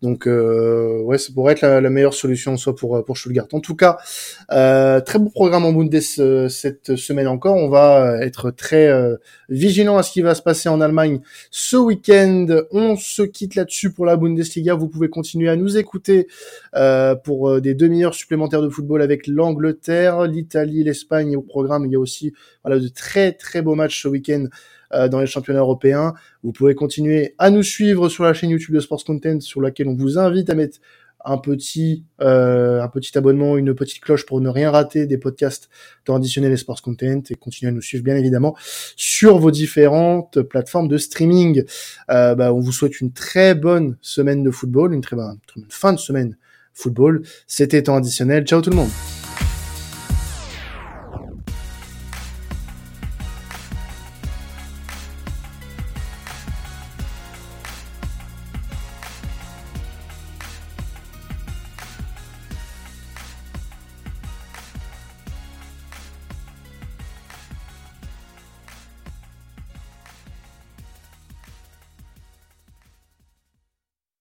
Donc, 0.02 0.26
euh, 0.26 1.00
ouais, 1.02 1.18
ça 1.18 1.32
pourrait 1.32 1.52
être 1.52 1.62
la, 1.62 1.80
la, 1.80 1.90
meilleure 1.90 2.14
solution, 2.14 2.56
soit 2.56 2.74
pour 2.74 3.04
pour 3.04 3.18
Stuttgart. 3.18 3.46
En 3.52 3.60
tout 3.60 3.76
cas, 3.76 3.98
euh, 4.50 5.00
très 5.00 5.18
beau 5.18 5.30
programme 5.30 5.64
en 5.64 5.72
Bundes 5.72 5.94
euh, 6.18 6.48
cette 6.48 6.96
semaine 6.96 7.28
encore. 7.28 7.56
On 7.56 7.68
va 7.68 8.18
être 8.20 8.50
très 8.50 8.90
vigilant 9.48 9.96
à 9.96 10.02
ce 10.02 10.12
qui 10.12 10.22
va 10.22 10.34
se 10.34 10.42
passer 10.42 10.68
en 10.68 10.80
Allemagne 10.80 11.20
ce 11.50 11.76
week-end. 11.76 12.46
On 12.70 12.96
se 12.96 13.22
quitte 13.22 13.54
là-dessus 13.54 13.92
pour 13.92 14.06
la 14.06 14.16
Bundesliga. 14.16 14.74
Vous 14.74 14.88
pouvez 14.88 15.08
continuer 15.08 15.48
à 15.48 15.56
nous 15.56 15.76
écouter 15.76 16.26
pour 17.24 17.60
des 17.60 17.74
demi-heures 17.74 18.14
supplémentaires 18.14 18.62
de 18.62 18.68
football 18.68 19.02
avec 19.02 19.26
l'Angleterre, 19.32 20.26
l'Italie, 20.26 20.84
l'Espagne 20.84 21.36
au 21.36 21.42
programme. 21.42 21.86
Il 21.86 21.92
y 21.92 21.96
a 21.96 22.00
aussi 22.00 22.32
voilà, 22.64 22.78
de 22.78 22.88
très 22.88 23.32
très 23.32 23.62
beaux 23.62 23.74
matchs 23.74 24.02
ce 24.02 24.08
week-end 24.08 24.46
euh, 24.94 25.08
dans 25.08 25.20
les 25.20 25.26
championnats 25.26 25.60
européens. 25.60 26.14
Vous 26.42 26.52
pouvez 26.52 26.74
continuer 26.74 27.34
à 27.38 27.50
nous 27.50 27.62
suivre 27.62 28.08
sur 28.08 28.24
la 28.24 28.34
chaîne 28.34 28.50
YouTube 28.50 28.74
de 28.74 28.80
Sports 28.80 29.04
Content 29.04 29.40
sur 29.40 29.60
laquelle 29.60 29.88
on 29.88 29.96
vous 29.96 30.18
invite 30.18 30.50
à 30.50 30.54
mettre 30.54 30.78
un 31.24 31.38
petit 31.38 32.04
euh, 32.20 32.82
un 32.82 32.88
petit 32.88 33.16
abonnement, 33.16 33.56
une 33.56 33.74
petite 33.74 34.00
cloche 34.00 34.26
pour 34.26 34.40
ne 34.40 34.48
rien 34.48 34.70
rater 34.70 35.06
des 35.06 35.18
podcasts 35.18 35.68
traditionnels 36.04 36.52
et 36.52 36.56
sports 36.56 36.82
content 36.82 37.22
et 37.30 37.34
continuer 37.34 37.70
à 37.70 37.72
nous 37.72 37.82
suivre 37.82 38.04
bien 38.04 38.16
évidemment 38.16 38.56
sur 38.96 39.38
vos 39.38 39.50
différentes 39.50 40.42
plateformes 40.42 40.88
de 40.88 40.98
streaming. 40.98 41.64
Euh, 42.10 42.34
bah, 42.34 42.52
on 42.52 42.60
vous 42.60 42.72
souhaite 42.72 43.00
une 43.00 43.12
très 43.12 43.54
bonne 43.54 43.96
semaine 44.00 44.42
de 44.42 44.50
football, 44.50 44.94
une 44.94 45.00
très 45.00 45.16
bonne 45.16 45.38
fin 45.68 45.92
de 45.92 45.98
semaine 45.98 46.36
football. 46.74 47.22
C'était 47.46 47.82
temps 47.82 47.96
additionnel. 47.96 48.44
Ciao 48.44 48.60
tout 48.60 48.70
le 48.70 48.76
monde. 48.76 48.90